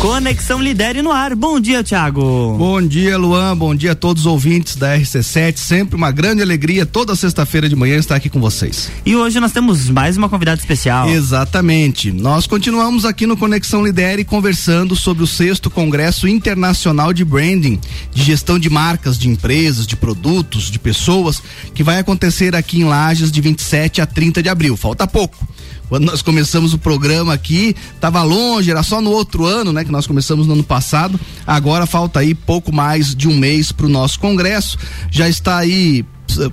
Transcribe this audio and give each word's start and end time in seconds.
Conexão 0.00 0.62
Lidere 0.62 1.02
no 1.02 1.12
ar. 1.12 1.34
Bom 1.34 1.60
dia, 1.60 1.84
Thiago. 1.84 2.56
Bom 2.56 2.80
dia, 2.80 3.18
Luan. 3.18 3.54
Bom 3.54 3.74
dia 3.74 3.92
a 3.92 3.94
todos 3.94 4.22
os 4.22 4.26
ouvintes 4.26 4.74
da 4.74 4.96
RC7. 4.96 5.58
Sempre 5.58 5.94
uma 5.94 6.10
grande 6.10 6.40
alegria 6.40 6.86
toda 6.86 7.14
sexta-feira 7.14 7.68
de 7.68 7.76
manhã 7.76 7.98
estar 7.98 8.16
aqui 8.16 8.30
com 8.30 8.40
vocês. 8.40 8.90
E 9.04 9.14
hoje 9.14 9.38
nós 9.38 9.52
temos 9.52 9.90
mais 9.90 10.16
uma 10.16 10.26
convidada 10.26 10.58
especial. 10.58 11.06
Exatamente. 11.10 12.10
Nós 12.12 12.46
continuamos 12.46 13.04
aqui 13.04 13.26
no 13.26 13.36
Conexão 13.36 13.84
Lidere 13.84 14.24
conversando 14.24 14.96
sobre 14.96 15.22
o 15.22 15.26
sexto 15.26 15.68
Congresso 15.68 16.26
Internacional 16.26 17.12
de 17.12 17.22
Branding, 17.22 17.78
de 18.10 18.22
gestão 18.22 18.58
de 18.58 18.70
marcas, 18.70 19.18
de 19.18 19.28
empresas, 19.28 19.86
de 19.86 19.96
produtos, 19.96 20.70
de 20.70 20.78
pessoas, 20.78 21.42
que 21.74 21.82
vai 21.82 21.98
acontecer 21.98 22.56
aqui 22.56 22.80
em 22.80 22.84
Lages 22.84 23.30
de 23.30 23.40
27 23.42 24.00
a 24.00 24.06
30 24.06 24.42
de 24.42 24.48
abril. 24.48 24.78
Falta 24.78 25.06
pouco. 25.06 25.46
Quando 25.90 26.04
nós 26.04 26.22
começamos 26.22 26.72
o 26.72 26.78
programa 26.78 27.34
aqui, 27.34 27.74
estava 27.96 28.22
longe, 28.22 28.70
era 28.70 28.80
só 28.84 29.00
no 29.00 29.10
outro 29.10 29.44
ano, 29.44 29.72
né? 29.72 29.84
Que 29.84 29.90
nós 29.90 30.06
começamos 30.06 30.46
no 30.46 30.52
ano 30.52 30.62
passado. 30.62 31.18
Agora 31.44 31.84
falta 31.84 32.20
aí 32.20 32.32
pouco 32.32 32.72
mais 32.72 33.12
de 33.12 33.28
um 33.28 33.36
mês 33.36 33.72
para 33.72 33.86
o 33.86 33.88
nosso 33.88 34.20
congresso. 34.20 34.78
Já 35.10 35.28
está 35.28 35.58
aí 35.58 36.04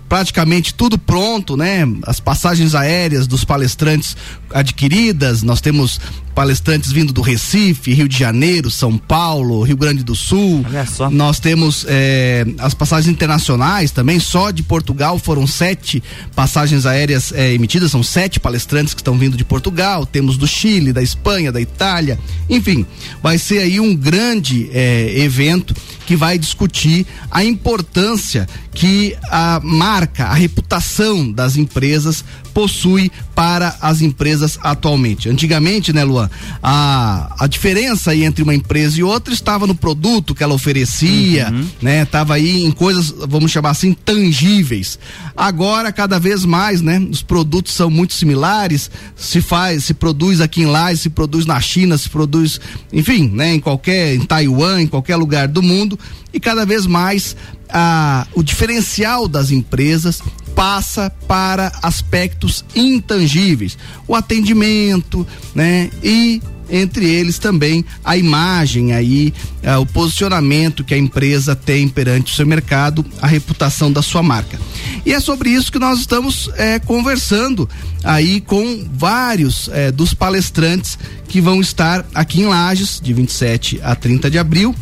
praticamente 0.09 0.73
tudo 0.73 0.97
pronto, 0.97 1.55
né? 1.55 1.87
As 2.01 2.19
passagens 2.19 2.73
aéreas 2.73 3.27
dos 3.27 3.45
palestrantes 3.45 4.17
adquiridas, 4.49 5.43
nós 5.43 5.61
temos 5.61 6.01
palestrantes 6.37 6.91
vindo 6.91 7.11
do 7.11 7.21
Recife, 7.21 7.91
Rio 7.91 8.07
de 8.07 8.15
Janeiro, 8.15 8.69
São 8.69 8.95
Paulo, 8.95 9.63
Rio 9.63 9.75
Grande 9.75 10.03
do 10.03 10.13
Sul. 10.13 10.63
Olha 10.67 10.85
só. 10.85 11.09
Nós 11.09 11.39
temos 11.39 11.83
é, 11.89 12.45
as 12.59 12.75
passagens 12.75 13.11
internacionais 13.11 13.89
também, 13.89 14.19
só 14.19 14.51
de 14.51 14.61
Portugal 14.61 15.17
foram 15.17 15.47
sete 15.47 16.03
passagens 16.35 16.85
aéreas 16.85 17.31
é, 17.31 17.53
emitidas, 17.53 17.89
são 17.89 18.03
sete 18.03 18.39
palestrantes 18.39 18.93
que 18.93 19.01
estão 19.01 19.17
vindo 19.17 19.35
de 19.35 19.43
Portugal, 19.43 20.05
temos 20.05 20.37
do 20.37 20.45
Chile, 20.45 20.93
da 20.93 21.01
Espanha, 21.01 21.51
da 21.51 21.59
Itália, 21.59 22.19
enfim, 22.47 22.85
vai 23.19 23.39
ser 23.39 23.57
aí 23.57 23.79
um 23.79 23.95
grande 23.95 24.69
é, 24.71 25.19
evento 25.19 25.73
que 26.05 26.15
vai 26.15 26.37
discutir 26.37 27.07
a 27.31 27.43
importância 27.43 28.47
que 28.71 29.17
a 29.23 29.59
marca, 29.63 30.25
a 30.25 30.35
reputação 30.35 31.31
das 31.31 31.57
empresas 31.57 32.23
possui 32.57 33.11
para 33.35 33.77
as 33.79 34.01
empresas 34.01 34.57
atualmente. 34.63 35.29
Antigamente, 35.29 35.93
né, 35.93 36.03
Luan, 36.03 36.27
a, 36.63 37.35
a 37.37 37.45
diferença 37.45 38.09
aí 38.09 38.23
entre 38.23 38.41
uma 38.41 38.55
empresa 38.55 38.99
e 38.99 39.03
outra 39.03 39.31
estava 39.31 39.67
no 39.67 39.75
produto 39.75 40.33
que 40.33 40.41
ela 40.41 40.55
oferecia, 40.55 41.51
uhum. 41.51 41.67
né? 41.79 42.03
Tava 42.05 42.33
aí 42.33 42.63
em 42.63 42.71
coisas, 42.71 43.13
vamos 43.29 43.51
chamar 43.51 43.69
assim, 43.69 43.93
tangíveis. 43.93 44.97
Agora, 45.35 45.91
cada 45.91 46.17
vez 46.17 46.45
mais, 46.45 46.81
né? 46.81 46.97
Os 46.97 47.21
produtos 47.21 47.73
são 47.73 47.91
muito 47.91 48.15
similares, 48.15 48.89
se 49.15 49.39
faz, 49.39 49.83
se 49.83 49.93
produz 49.93 50.41
aqui 50.41 50.63
em 50.63 50.65
Lages, 50.65 51.01
se 51.01 51.11
produz 51.11 51.45
na 51.45 51.61
China, 51.61 51.95
se 51.95 52.09
produz, 52.09 52.59
enfim, 52.91 53.29
né? 53.31 53.53
Em 53.53 53.59
qualquer, 53.59 54.15
em 54.15 54.25
Taiwan, 54.25 54.81
em 54.81 54.87
qualquer 54.87 55.15
lugar 55.15 55.47
do 55.47 55.61
mundo 55.61 55.99
e 56.33 56.39
cada 56.39 56.65
vez 56.65 56.85
mais 56.85 57.35
a, 57.69 58.27
o 58.33 58.43
diferencial 58.43 59.27
das 59.27 59.51
empresas 59.51 60.21
passa 60.55 61.11
para 61.27 61.71
aspectos 61.83 62.65
intangíveis, 62.75 63.77
o 64.07 64.15
atendimento, 64.15 65.25
né? 65.53 65.89
E 66.03 66.41
entre 66.69 67.05
eles 67.05 67.37
também 67.37 67.85
a 68.03 68.17
imagem 68.17 68.93
aí, 68.93 69.33
uh, 69.63 69.79
o 69.79 69.85
posicionamento 69.85 70.83
que 70.83 70.93
a 70.93 70.97
empresa 70.97 71.55
tem 71.55 71.87
perante 71.87 72.33
o 72.33 72.35
seu 72.35 72.45
mercado, 72.45 73.05
a 73.21 73.27
reputação 73.27 73.91
da 73.91 74.01
sua 74.01 74.21
marca. 74.21 74.59
E 75.05 75.13
é 75.13 75.19
sobre 75.19 75.49
isso 75.49 75.71
que 75.71 75.79
nós 75.79 75.99
estamos 75.99 76.49
eh, 76.55 76.79
conversando 76.79 77.69
aí 78.03 78.41
com 78.41 78.85
vários 78.91 79.69
eh, 79.71 79.91
dos 79.91 80.13
palestrantes 80.13 80.99
que 81.27 81.39
vão 81.39 81.61
estar 81.61 82.05
aqui 82.13 82.41
em 82.41 82.45
Lages, 82.45 82.99
de 83.01 83.13
27 83.13 83.79
a 83.81 83.95
30 83.95 84.29
de 84.29 84.37
abril 84.37 84.75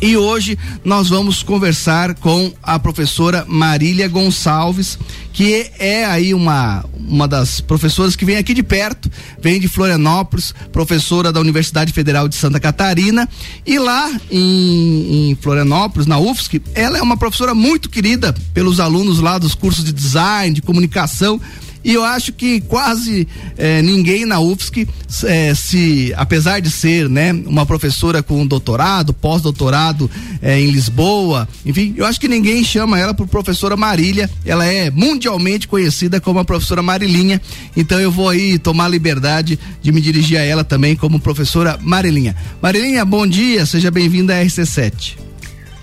e 0.00 0.16
hoje 0.16 0.58
nós 0.84 1.08
vamos 1.08 1.42
conversar 1.42 2.14
com 2.14 2.52
a 2.62 2.78
professora 2.78 3.44
Marília 3.46 4.08
Gonçalves, 4.08 4.98
que 5.32 5.70
é 5.78 6.04
aí 6.04 6.32
uma, 6.32 6.84
uma 6.98 7.28
das 7.28 7.60
professoras 7.60 8.16
que 8.16 8.24
vem 8.24 8.36
aqui 8.36 8.54
de 8.54 8.62
perto, 8.62 9.10
vem 9.40 9.60
de 9.60 9.68
Florianópolis, 9.68 10.54
professora 10.72 11.32
da 11.32 11.40
Universidade 11.40 11.92
Federal 11.92 12.28
de 12.28 12.34
Santa 12.34 12.58
Catarina. 12.58 13.28
E 13.66 13.78
lá 13.78 14.10
em, 14.30 15.30
em 15.30 15.34
Florianópolis, 15.34 16.06
na 16.06 16.18
UFSC, 16.18 16.62
ela 16.74 16.98
é 16.98 17.02
uma 17.02 17.16
professora 17.16 17.54
muito 17.54 17.90
querida 17.90 18.34
pelos 18.54 18.80
alunos 18.80 19.20
lá 19.20 19.38
dos 19.38 19.54
cursos 19.54 19.84
de 19.84 19.92
design, 19.92 20.54
de 20.54 20.62
comunicação 20.62 21.40
e 21.82 21.94
eu 21.94 22.04
acho 22.04 22.32
que 22.32 22.60
quase 22.60 23.26
eh, 23.56 23.80
ninguém 23.82 24.26
na 24.26 24.38
UFSC, 24.38 24.86
eh, 25.24 25.54
se, 25.54 26.12
apesar 26.16 26.60
de 26.60 26.70
ser 26.70 27.08
né, 27.08 27.32
uma 27.32 27.64
professora 27.64 28.22
com 28.22 28.46
doutorado, 28.46 29.14
pós-doutorado 29.14 30.10
eh, 30.42 30.60
em 30.60 30.70
Lisboa, 30.70 31.48
enfim, 31.64 31.94
eu 31.96 32.04
acho 32.04 32.20
que 32.20 32.28
ninguém 32.28 32.62
chama 32.62 32.98
ela 32.98 33.14
por 33.14 33.26
professora 33.26 33.76
Marília. 33.76 34.28
Ela 34.44 34.66
é 34.66 34.90
mundialmente 34.90 35.66
conhecida 35.66 36.20
como 36.20 36.38
a 36.38 36.44
professora 36.44 36.82
Marilinha. 36.82 37.40
Então 37.76 37.98
eu 37.98 38.10
vou 38.10 38.28
aí 38.28 38.58
tomar 38.58 38.88
liberdade 38.88 39.58
de 39.80 39.90
me 39.90 40.00
dirigir 40.00 40.38
a 40.38 40.42
ela 40.42 40.64
também 40.64 40.94
como 40.94 41.18
professora 41.18 41.78
Marilinha. 41.80 42.36
Marilinha, 42.60 43.04
bom 43.04 43.26
dia, 43.26 43.64
seja 43.64 43.90
bem-vinda 43.90 44.38
à 44.38 44.44
RC7. 44.44 45.29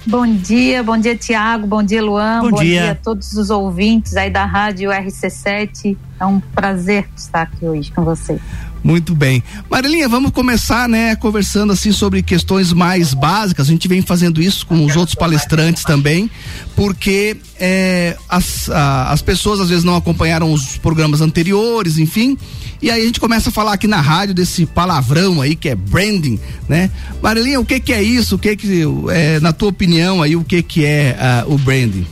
Bom 0.07 0.25
dia, 0.25 0.81
bom 0.83 0.97
dia 0.97 1.17
Tiago, 1.17 1.67
bom 1.67 1.83
dia 1.83 2.01
Luan, 2.01 2.39
bom, 2.41 2.51
bom 2.51 2.57
dia. 2.61 2.81
dia. 2.81 2.91
a 2.93 2.95
todos 2.95 3.33
os 3.33 3.49
ouvintes 3.49 4.15
aí 4.15 4.29
da 4.29 4.45
Rádio 4.45 4.89
RC7. 4.89 5.97
É 6.17 6.25
um 6.25 6.39
prazer 6.39 7.09
estar 7.13 7.41
aqui 7.41 7.65
hoje 7.65 7.91
com 7.91 8.05
você. 8.05 8.39
Muito 8.83 9.13
bem. 9.13 9.43
Marilinha, 9.69 10.07
vamos 10.07 10.31
começar, 10.31 10.87
né, 10.87 11.15
conversando 11.15 11.73
assim 11.73 11.91
sobre 11.91 12.21
questões 12.21 12.71
mais 12.71 13.13
básicas. 13.13 13.67
A 13.67 13.71
gente 13.71 13.87
vem 13.87 14.01
fazendo 14.01 14.41
isso 14.41 14.65
com 14.65 14.85
os 14.85 14.95
outros 14.95 15.15
palestrantes 15.15 15.83
também, 15.83 16.29
porque 16.75 17.37
é, 17.59 18.15
as, 18.29 18.69
a, 18.69 19.11
as 19.11 19.21
pessoas 19.21 19.59
às 19.59 19.69
vezes 19.69 19.83
não 19.83 19.95
acompanharam 19.95 20.53
os 20.53 20.77
programas 20.77 21.21
anteriores, 21.21 21.97
enfim. 21.97 22.37
E 22.81 22.91
aí 22.91 23.01
a 23.01 23.05
gente 23.05 23.19
começa 23.19 23.49
a 23.49 23.51
falar 23.51 23.73
aqui 23.73 23.87
na 23.87 23.99
rádio 23.99 24.35
desse 24.35 24.65
palavrão 24.65 25.41
aí 25.41 25.55
que 25.55 25.69
é 25.69 25.75
branding, 25.75 26.39
né? 26.69 26.91
Marilinha, 27.21 27.59
o 27.59 27.65
que 27.65 27.79
que 27.79 27.91
é 27.91 28.03
isso? 28.03 28.35
O 28.35 28.39
que 28.39 28.55
que, 28.55 28.83
é, 29.09 29.39
na 29.39 29.51
tua 29.51 29.69
opinião 29.69 30.21
aí, 30.21 30.35
o 30.35 30.43
que 30.43 30.61
que 30.61 30.85
é 30.85 31.43
uh, 31.45 31.53
o 31.53 31.57
branding? 31.57 32.05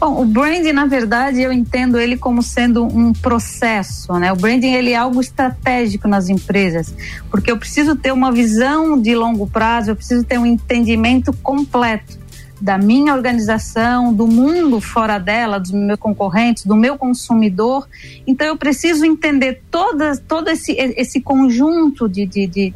Bom, 0.00 0.22
o 0.22 0.24
branding, 0.24 0.72
na 0.72 0.86
verdade, 0.86 1.42
eu 1.42 1.52
entendo 1.52 1.98
ele 1.98 2.16
como 2.16 2.40
sendo 2.40 2.84
um 2.84 3.12
processo, 3.12 4.12
né? 4.12 4.32
O 4.32 4.36
branding, 4.36 4.72
ele 4.72 4.92
é 4.92 4.96
algo 4.96 5.20
estratégico 5.20 6.06
nas 6.06 6.28
empresas, 6.28 6.94
porque 7.30 7.50
eu 7.50 7.58
preciso 7.58 7.96
ter 7.96 8.12
uma 8.12 8.30
visão 8.30 9.00
de 9.00 9.16
longo 9.16 9.46
prazo, 9.48 9.90
eu 9.90 9.96
preciso 9.96 10.24
ter 10.24 10.38
um 10.38 10.46
entendimento 10.46 11.32
completo 11.42 12.16
da 12.60 12.76
minha 12.76 13.14
organização, 13.14 14.12
do 14.12 14.26
mundo 14.26 14.80
fora 14.80 15.18
dela, 15.18 15.58
dos 15.58 15.70
meus 15.70 15.98
concorrentes, 15.98 16.64
do 16.64 16.74
meu 16.74 16.98
consumidor. 16.98 17.88
Então 18.26 18.46
eu 18.46 18.56
preciso 18.56 19.04
entender 19.04 19.62
toda, 19.70 20.16
todo 20.16 20.48
esse, 20.48 20.72
esse 20.72 21.20
conjunto 21.20 22.08
de, 22.08 22.26
de, 22.26 22.46
de, 22.46 22.70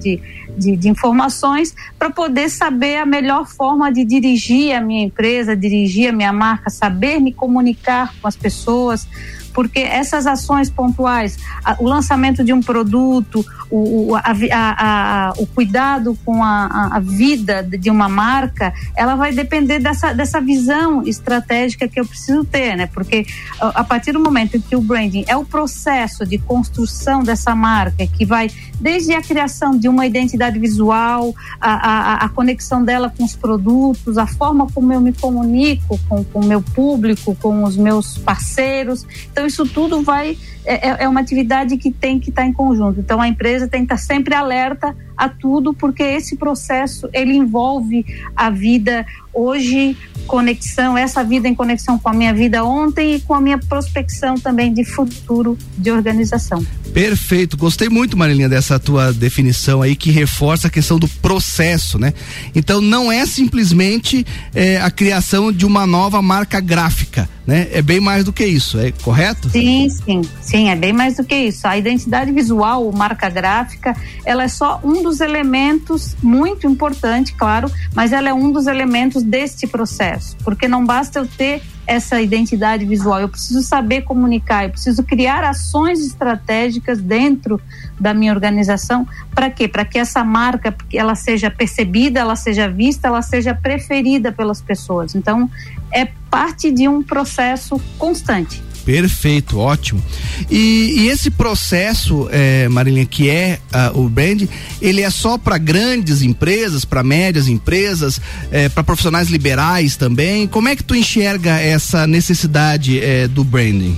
de, 0.56 0.76
de 0.76 0.88
informações 0.88 1.74
para 1.98 2.10
poder 2.10 2.48
saber 2.48 2.96
a 2.96 3.06
melhor 3.06 3.46
forma 3.46 3.92
de 3.92 4.04
dirigir 4.04 4.74
a 4.74 4.80
minha 4.80 5.04
empresa, 5.04 5.56
dirigir 5.56 6.10
a 6.10 6.12
minha 6.12 6.32
marca, 6.32 6.70
saber 6.70 7.20
me 7.20 7.32
comunicar 7.32 8.14
com 8.20 8.28
as 8.28 8.36
pessoas 8.36 9.06
porque 9.52 9.80
essas 9.80 10.26
ações 10.26 10.70
pontuais, 10.70 11.38
a, 11.64 11.76
o 11.78 11.84
lançamento 11.84 12.44
de 12.44 12.52
um 12.52 12.60
produto, 12.60 13.44
o, 13.70 14.14
a, 14.16 14.22
a, 14.52 15.32
o 15.38 15.46
cuidado 15.46 16.16
com 16.24 16.42
a, 16.42 17.00
vida 17.02 17.62
de 17.62 17.90
uma 17.90 18.08
marca, 18.08 18.72
ela 18.96 19.14
vai 19.14 19.32
depender 19.32 19.78
dessa, 19.78 20.12
dessa 20.12 20.40
visão 20.40 21.02
estratégica 21.06 21.88
que 21.88 21.98
eu 21.98 22.06
preciso 22.06 22.44
ter, 22.44 22.76
né? 22.76 22.86
Porque 22.86 23.26
a, 23.60 23.84
partir 23.84 24.12
do 24.12 24.20
momento 24.20 24.56
em 24.56 24.60
que 24.60 24.76
o 24.76 24.80
branding 24.80 25.24
é 25.26 25.36
o 25.36 25.44
processo 25.44 26.24
de 26.26 26.38
construção 26.38 27.22
dessa 27.22 27.54
marca, 27.54 28.06
que 28.06 28.24
vai 28.24 28.50
desde 28.80 29.14
a 29.14 29.22
criação 29.22 29.76
de 29.76 29.88
uma 29.88 30.06
identidade 30.06 30.58
visual, 30.58 31.34
a, 31.60 31.72
a, 31.72 32.14
a 32.24 32.28
conexão 32.28 32.84
dela 32.84 33.12
com 33.16 33.24
os 33.24 33.34
produtos, 33.34 34.18
a 34.18 34.26
forma 34.26 34.66
como 34.72 34.92
eu 34.92 35.00
me 35.00 35.12
comunico 35.12 35.98
com 36.08 36.24
o 36.34 36.44
meu 36.44 36.60
público, 36.60 37.36
com 37.40 37.64
os 37.64 37.76
meus 37.76 38.18
parceiros. 38.18 39.06
Então, 39.30 39.41
isso 39.46 39.66
tudo 39.66 40.02
vai 40.02 40.36
é, 40.64 40.88
é, 40.88 41.04
é 41.04 41.08
uma 41.08 41.20
atividade 41.20 41.76
que 41.76 41.90
tem 41.90 42.18
que 42.18 42.30
estar 42.30 42.46
em 42.46 42.52
conjunto. 42.52 43.00
Então 43.00 43.20
a 43.20 43.28
empresa 43.28 43.68
tem 43.68 43.80
que 43.80 43.92
estar 43.92 43.98
sempre 43.98 44.34
alerta 44.34 44.96
a 45.22 45.28
tudo, 45.28 45.72
porque 45.72 46.02
esse 46.02 46.36
processo 46.36 47.08
ele 47.12 47.32
envolve 47.34 48.04
a 48.34 48.50
vida 48.50 49.06
hoje, 49.34 49.96
conexão, 50.26 50.98
essa 50.98 51.24
vida 51.24 51.48
em 51.48 51.54
conexão 51.54 51.98
com 51.98 52.08
a 52.08 52.12
minha 52.12 52.34
vida 52.34 52.62
ontem 52.62 53.14
e 53.14 53.20
com 53.20 53.32
a 53.32 53.40
minha 53.40 53.56
prospecção 53.56 54.34
também 54.34 54.72
de 54.74 54.84
futuro 54.84 55.56
de 55.78 55.90
organização. 55.90 56.64
Perfeito, 56.92 57.56
gostei 57.56 57.88
muito, 57.88 58.16
Marilinha, 58.16 58.48
dessa 58.48 58.78
tua 58.78 59.10
definição 59.12 59.80
aí 59.80 59.96
que 59.96 60.10
reforça 60.10 60.66
a 60.66 60.70
questão 60.70 60.98
do 60.98 61.08
processo, 61.08 61.98
né? 61.98 62.12
Então 62.54 62.82
não 62.82 63.10
é 63.10 63.24
simplesmente 63.24 64.26
é, 64.54 64.78
a 64.78 64.90
criação 64.90 65.50
de 65.50 65.64
uma 65.64 65.86
nova 65.86 66.20
marca 66.20 66.60
gráfica, 66.60 67.26
né? 67.46 67.68
É 67.72 67.80
bem 67.80 67.98
mais 67.98 68.24
do 68.24 68.32
que 68.32 68.44
isso, 68.44 68.78
é 68.78 68.92
correto? 68.92 69.48
Sim, 69.48 69.88
sim, 69.88 70.22
sim, 70.42 70.68
é 70.68 70.76
bem 70.76 70.92
mais 70.92 71.16
do 71.16 71.24
que 71.24 71.34
isso. 71.34 71.66
A 71.66 71.78
identidade 71.78 72.30
visual, 72.30 72.92
marca 72.92 73.30
gráfica, 73.30 73.96
ela 74.26 74.42
é 74.42 74.48
só 74.48 74.78
um 74.84 74.92
um 74.92 75.02
dos 75.12 75.20
elementos 75.20 76.16
muito 76.22 76.66
importante, 76.66 77.34
claro, 77.34 77.70
mas 77.94 78.14
ela 78.14 78.30
é 78.30 78.32
um 78.32 78.50
dos 78.50 78.66
elementos 78.66 79.22
deste 79.22 79.66
processo, 79.66 80.34
porque 80.42 80.66
não 80.66 80.86
basta 80.86 81.18
eu 81.18 81.26
ter 81.26 81.62
essa 81.86 82.18
identidade 82.18 82.86
visual, 82.86 83.20
eu 83.20 83.28
preciso 83.28 83.60
saber 83.62 84.02
comunicar, 84.02 84.64
eu 84.64 84.70
preciso 84.70 85.02
criar 85.02 85.44
ações 85.44 86.00
estratégicas 86.00 86.98
dentro 86.98 87.60
da 88.00 88.14
minha 88.14 88.32
organização, 88.32 89.06
para 89.34 89.50
quê? 89.50 89.68
Para 89.68 89.84
que 89.84 89.98
essa 89.98 90.24
marca 90.24 90.74
ela 90.94 91.14
seja 91.14 91.50
percebida, 91.50 92.18
ela 92.18 92.34
seja 92.34 92.66
vista, 92.66 93.08
ela 93.08 93.20
seja 93.20 93.54
preferida 93.54 94.32
pelas 94.32 94.62
pessoas. 94.62 95.14
Então, 95.14 95.50
é 95.92 96.06
parte 96.30 96.70
de 96.70 96.88
um 96.88 97.02
processo 97.02 97.78
constante. 97.98 98.62
Perfeito, 98.84 99.58
ótimo. 99.58 100.02
E, 100.50 101.02
e 101.02 101.08
esse 101.08 101.30
processo, 101.30 102.28
é, 102.30 102.68
Marilinha, 102.68 103.06
que 103.06 103.30
é 103.30 103.60
uh, 103.94 104.00
o 104.00 104.08
brand, 104.08 104.42
ele 104.80 105.02
é 105.02 105.10
só 105.10 105.38
para 105.38 105.56
grandes 105.56 106.22
empresas, 106.22 106.84
para 106.84 107.02
médias 107.02 107.46
empresas, 107.46 108.20
é, 108.50 108.68
para 108.68 108.82
profissionais 108.82 109.28
liberais 109.28 109.96
também. 109.96 110.46
Como 110.48 110.68
é 110.68 110.74
que 110.74 110.82
tu 110.82 110.94
enxerga 110.94 111.60
essa 111.60 112.06
necessidade 112.06 113.00
é, 113.00 113.28
do 113.28 113.44
branding? 113.44 113.96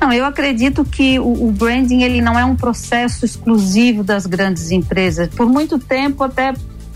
Não, 0.00 0.12
eu 0.12 0.24
acredito 0.24 0.84
que 0.84 1.18
o, 1.20 1.46
o, 1.48 1.52
branding 1.52 2.02
ele 2.02 2.20
não 2.20 2.36
é 2.36 2.44
um 2.44 2.56
processo 2.56 3.24
exclusivo 3.24 4.02
das 4.02 4.26
grandes 4.26 4.72
empresas. 4.72 5.28
Por 5.28 5.48
muito 5.48 5.78
tempo 5.78 6.24
até 6.24 6.52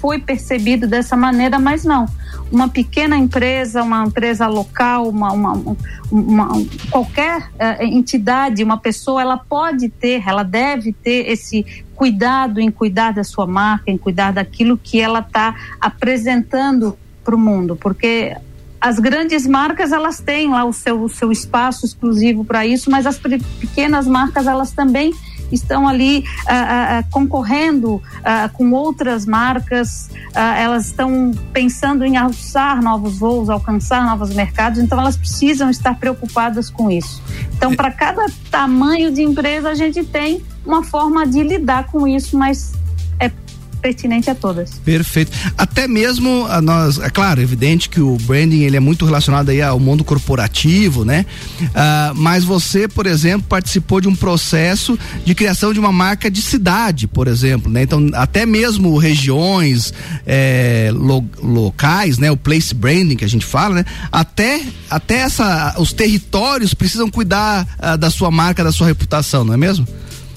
foi 0.06 0.20
percebido 0.20 0.86
dessa 0.86 1.16
maneira, 1.16 1.58
mas 1.58 1.82
não. 1.82 2.06
Uma 2.52 2.68
pequena 2.68 3.16
empresa, 3.16 3.82
uma 3.82 4.04
empresa 4.04 4.46
local, 4.46 5.08
uma, 5.08 5.32
uma, 5.32 5.76
uma 6.12 6.48
qualquer 6.88 7.40
uh, 7.40 7.82
entidade, 7.82 8.62
uma 8.62 8.78
pessoa, 8.78 9.20
ela 9.20 9.36
pode 9.36 9.88
ter, 9.88 10.22
ela 10.24 10.44
deve 10.44 10.92
ter 10.92 11.28
esse 11.28 11.66
cuidado 11.96 12.60
em 12.60 12.70
cuidar 12.70 13.14
da 13.14 13.24
sua 13.24 13.48
marca, 13.48 13.90
em 13.90 13.98
cuidar 13.98 14.32
daquilo 14.32 14.78
que 14.78 15.00
ela 15.00 15.18
está 15.18 15.56
apresentando 15.80 16.96
para 17.24 17.34
o 17.34 17.38
mundo, 17.38 17.74
porque 17.74 18.36
as 18.80 19.00
grandes 19.00 19.44
marcas 19.44 19.90
elas 19.90 20.20
têm 20.20 20.50
lá 20.50 20.64
o 20.64 20.72
seu, 20.72 21.02
o 21.02 21.08
seu 21.08 21.32
espaço 21.32 21.84
exclusivo 21.84 22.44
para 22.44 22.64
isso, 22.64 22.92
mas 22.92 23.08
as 23.08 23.18
pequenas 23.18 24.06
marcas 24.06 24.46
elas 24.46 24.70
também 24.70 25.12
estão 25.54 25.86
ali 25.86 26.20
uh, 26.20 27.00
uh, 27.00 27.10
concorrendo 27.10 27.94
uh, 27.94 28.02
com 28.52 28.72
outras 28.72 29.24
marcas, 29.26 30.10
elas 30.34 30.86
estão 30.86 31.32
pensando 31.52 32.04
em 32.04 32.16
alçar 32.16 32.82
novos 32.82 33.18
voos, 33.18 33.48
alcançar 33.48 34.04
novos 34.04 34.34
mercados, 34.34 34.78
então 34.78 35.00
elas 35.00 35.16
precisam 35.16 35.70
estar 35.70 35.98
preocupadas 35.98 36.68
com 36.68 36.90
isso. 36.90 37.22
Então, 37.56 37.74
para 37.74 37.90
cada 37.90 38.26
tamanho 38.50 39.10
de 39.10 39.22
empresa, 39.22 39.70
a 39.70 39.74
gente 39.74 40.04
tem 40.04 40.42
uma 40.64 40.82
forma 40.82 41.26
de 41.26 41.42
lidar 41.42 41.86
com 41.86 42.06
isso, 42.06 42.36
mas 42.36 42.74
pertinente 43.86 44.28
a 44.28 44.34
todas. 44.34 44.80
Perfeito. 44.84 45.30
Até 45.56 45.86
mesmo 45.86 46.44
a 46.46 46.60
nós, 46.60 46.98
é 46.98 47.08
claro, 47.08 47.40
evidente 47.40 47.88
que 47.88 48.00
o 48.00 48.16
branding 48.22 48.62
ele 48.62 48.76
é 48.76 48.80
muito 48.80 49.04
relacionado 49.04 49.50
aí 49.50 49.62
ao 49.62 49.78
mundo 49.78 50.02
corporativo, 50.02 51.04
né? 51.04 51.24
Uh, 51.60 52.14
mas 52.16 52.42
você, 52.42 52.88
por 52.88 53.06
exemplo, 53.06 53.46
participou 53.48 54.00
de 54.00 54.08
um 54.08 54.14
processo 54.14 54.98
de 55.24 55.36
criação 55.36 55.72
de 55.72 55.78
uma 55.78 55.92
marca 55.92 56.28
de 56.28 56.42
cidade, 56.42 57.06
por 57.06 57.28
exemplo, 57.28 57.70
né? 57.70 57.82
Então, 57.82 58.10
até 58.14 58.44
mesmo 58.44 58.98
regiões, 58.98 59.94
é, 60.26 60.90
lo, 60.92 61.24
locais, 61.40 62.18
né? 62.18 62.28
O 62.28 62.36
place 62.36 62.74
branding 62.74 63.14
que 63.14 63.24
a 63.24 63.28
gente 63.28 63.46
fala, 63.46 63.76
né? 63.76 63.84
Até, 64.10 64.62
até 64.90 65.18
essa, 65.18 65.76
os 65.78 65.92
territórios 65.92 66.74
precisam 66.74 67.08
cuidar 67.08 67.68
uh, 67.78 67.96
da 67.96 68.10
sua 68.10 68.32
marca, 68.32 68.64
da 68.64 68.72
sua 68.72 68.88
reputação, 68.88 69.44
não 69.44 69.54
é 69.54 69.56
mesmo? 69.56 69.86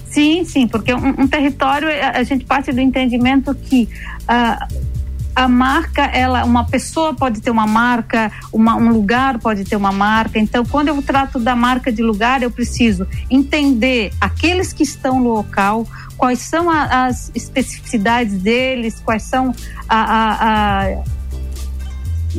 Sim, 0.09 0.43
sim, 0.43 0.67
porque 0.67 0.93
um, 0.93 1.21
um 1.21 1.27
território, 1.27 1.87
a, 1.87 2.23
gente 2.23 2.43
parte 2.43 2.71
do 2.71 2.81
entendimento 2.81 3.53
que 3.53 3.87
uh, 4.23 4.89
a 5.35 5.47
marca, 5.47 6.03
ela, 6.05 6.43
uma 6.43 6.65
pessoa 6.65 7.13
pode 7.13 7.41
ter 7.41 7.51
uma 7.51 7.67
marca, 7.67 8.31
uma, 8.51 8.75
um 8.75 8.89
lugar 8.89 9.37
pode 9.39 9.63
ter 9.63 9.75
uma 9.75 9.91
marca. 9.91 10.39
Então, 10.39 10.65
quando 10.65 10.89
eu 10.89 11.01
trato 11.01 11.39
da 11.39 11.55
marca 11.55 11.91
de 11.91 12.01
lugar, 12.01 12.41
eu 12.41 12.51
preciso 12.51 13.07
entender 13.29 14.11
aqueles 14.19 14.73
que 14.73 14.83
estão 14.83 15.19
no 15.19 15.29
local, 15.29 15.87
quais 16.17 16.39
são 16.39 16.69
a, 16.69 17.05
as 17.05 17.31
especificidades 17.35 18.33
deles, 18.41 18.99
quais 18.99 19.23
são 19.23 19.53
a, 19.87 19.99
a, 19.99 20.87
a 20.87 21.03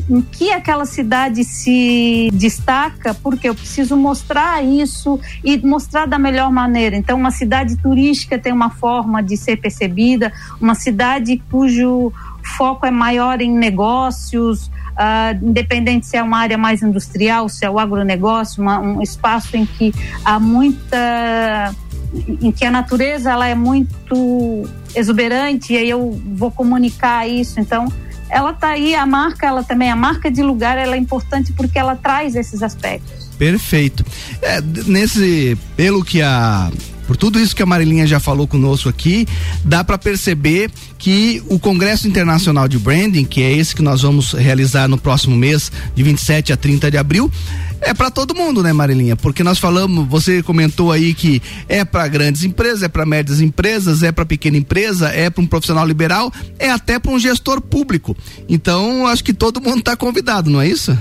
em 0.09 0.21
que 0.21 0.53
aquela 0.53 0.85
cidade 0.85 1.45
se 1.45 2.31
destaca, 2.33 3.15
porque 3.15 3.49
eu 3.49 3.55
preciso 3.55 3.97
mostrar 3.97 4.63
isso 4.63 5.19
e 5.45 5.59
mostrar 5.59 6.07
da 6.07 6.19
melhor 6.19 6.51
maneira. 6.51 6.97
Então, 6.97 7.19
uma 7.19 7.31
cidade 7.31 7.77
turística 7.77 8.39
tem 8.39 8.53
uma 8.53 8.71
forma 8.71 9.23
de 9.23 9.37
ser 9.37 9.57
percebida, 9.57 10.33
uma 10.61 10.75
cidade 10.75 11.43
cujo 11.51 12.13
foco 12.57 12.87
é 12.87 12.91
maior 12.91 13.41
em 13.41 13.53
negócios, 13.53 14.67
uh, 14.67 15.37
independente 15.43 16.07
se 16.07 16.17
é 16.17 16.23
uma 16.23 16.39
área 16.39 16.57
mais 16.57 16.83
industrial, 16.83 17.49
se 17.49 17.65
é 17.65 17.71
o 17.71 17.79
agronegócio, 17.79 18.63
uma, 18.63 18.79
um 18.79 19.03
espaço 19.03 19.57
em 19.57 19.67
que 19.67 19.93
há 20.25 20.39
muita 20.39 21.75
em 22.43 22.51
que 22.51 22.65
a 22.65 22.73
natureza 22.73 23.31
ela 23.31 23.47
é 23.47 23.55
muito 23.55 24.65
exuberante 24.97 25.75
e 25.75 25.77
aí 25.77 25.89
eu 25.89 26.21
vou 26.35 26.51
comunicar 26.51 27.29
isso 27.29 27.61
então 27.61 27.87
ela 28.31 28.53
tá 28.53 28.69
aí, 28.69 28.95
a 28.95 29.05
marca, 29.05 29.47
ela 29.47 29.63
também, 29.63 29.91
a 29.91 29.97
marca 29.97 30.31
de 30.31 30.43
lugar, 30.43 30.79
ela 30.79 30.95
é 30.95 30.99
importante 30.99 31.53
porque 31.53 31.79
ela 31.79 31.97
traz 31.97 32.35
esses 32.35 32.63
aspectos. 32.63 33.29
Perfeito. 33.39 34.05
É, 34.43 34.61
nesse, 34.61 35.57
pelo 35.77 36.05
que 36.05 36.23
a 36.23 36.71
por 37.11 37.17
tudo 37.17 37.41
isso 37.41 37.57
que 37.57 37.63
a 37.65 37.67
Marilinha 37.67 38.07
já 38.07 38.21
falou 38.21 38.47
conosco 38.47 38.89
aqui, 38.89 39.27
dá 39.65 39.83
para 39.83 39.99
perceber 39.99 40.71
que 40.97 41.43
o 41.49 41.59
Congresso 41.59 42.07
Internacional 42.07 42.69
de 42.69 42.79
Branding, 42.79 43.25
que 43.25 43.43
é 43.43 43.53
esse 43.53 43.75
que 43.75 43.83
nós 43.83 44.03
vamos 44.03 44.33
realizar 44.33 44.87
no 44.87 44.97
próximo 44.97 45.35
mês, 45.35 45.73
de 45.93 46.05
27 46.05 46.53
a 46.53 46.57
30 46.57 46.89
de 46.89 46.97
abril, 46.97 47.29
é 47.81 47.93
para 47.93 48.13
todo 48.13 48.33
mundo, 48.33 48.63
né, 48.63 48.73
Marilinha? 48.73 49.17
Porque 49.17 49.43
nós 49.43 49.59
falamos, 49.59 50.07
você 50.07 50.41
comentou 50.41 50.93
aí 50.93 51.13
que 51.13 51.43
é 51.69 51.85
para 51.85 52.07
grandes 52.07 52.45
empresas, 52.45 52.85
é 52.85 52.89
para 52.89 53.05
médias 53.05 53.41
empresas, 53.41 54.05
é 54.05 54.13
para 54.13 54.25
pequena 54.25 54.57
empresa, 54.57 55.09
é 55.09 55.29
para 55.29 55.43
um 55.43 55.47
profissional 55.49 55.85
liberal, 55.85 56.33
é 56.61 56.71
até 56.71 57.01
para 57.01 57.11
um 57.11 57.19
gestor 57.19 57.61
público. 57.61 58.17
Então, 58.49 59.09
acho 59.09 59.25
que 59.25 59.35
todo 59.35 59.61
mundo 59.61 59.81
está 59.81 59.97
convidado, 59.97 60.49
não 60.49 60.61
é 60.61 60.69
isso? 60.69 60.97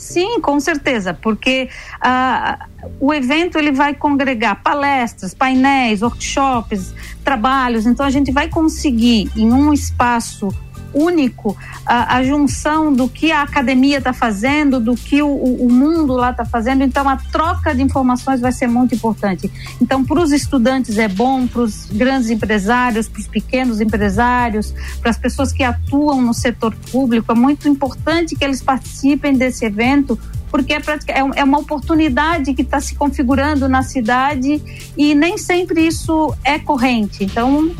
Sim, 0.00 0.40
com 0.40 0.58
certeza, 0.58 1.12
porque 1.12 1.68
ah, 2.00 2.66
o 2.98 3.12
evento 3.12 3.58
ele 3.58 3.70
vai 3.70 3.92
congregar 3.94 4.62
palestras, 4.62 5.34
painéis, 5.34 6.00
workshops, 6.00 6.94
trabalhos. 7.22 7.84
Então 7.84 8.06
a 8.06 8.10
gente 8.10 8.32
vai 8.32 8.48
conseguir 8.48 9.30
em 9.36 9.52
um 9.52 9.74
espaço 9.74 10.48
único 10.94 11.56
a, 11.84 12.16
a 12.16 12.24
junção 12.24 12.92
do 12.92 13.08
que 13.08 13.32
a 13.32 13.42
academia 13.42 13.98
está 13.98 14.12
fazendo, 14.12 14.80
do 14.80 14.94
que 14.94 15.22
o, 15.22 15.28
o 15.28 15.70
mundo 15.70 16.14
lá 16.14 16.30
está 16.30 16.44
fazendo. 16.44 16.82
Então, 16.82 17.08
a 17.08 17.16
troca 17.16 17.74
de 17.74 17.82
informações 17.82 18.40
vai 18.40 18.52
ser 18.52 18.66
muito 18.66 18.94
importante. 18.94 19.50
Então, 19.80 20.04
para 20.04 20.20
os 20.20 20.32
estudantes 20.32 20.98
é 20.98 21.08
bom, 21.08 21.46
para 21.46 21.62
os 21.62 21.86
grandes 21.86 22.30
empresários, 22.30 23.08
para 23.08 23.20
os 23.20 23.26
pequenos 23.26 23.80
empresários, 23.80 24.74
para 25.00 25.10
as 25.10 25.18
pessoas 25.18 25.52
que 25.52 25.62
atuam 25.62 26.20
no 26.20 26.34
setor 26.34 26.74
público, 26.90 27.32
é 27.32 27.34
muito 27.34 27.68
importante 27.68 28.34
que 28.36 28.44
eles 28.44 28.62
participem 28.62 29.34
desse 29.36 29.64
evento 29.64 30.18
porque 30.50 30.72
é, 30.72 30.78
é, 30.78 31.20
é 31.36 31.44
uma 31.44 31.58
oportunidade 31.58 32.52
que 32.54 32.62
está 32.62 32.80
se 32.80 32.94
configurando 32.94 33.68
na 33.68 33.82
cidade 33.82 34.60
e 34.96 35.14
nem 35.14 35.38
sempre 35.38 35.86
isso 35.86 36.34
é 36.44 36.58
corrente. 36.58 37.24
Então, 37.24 37.70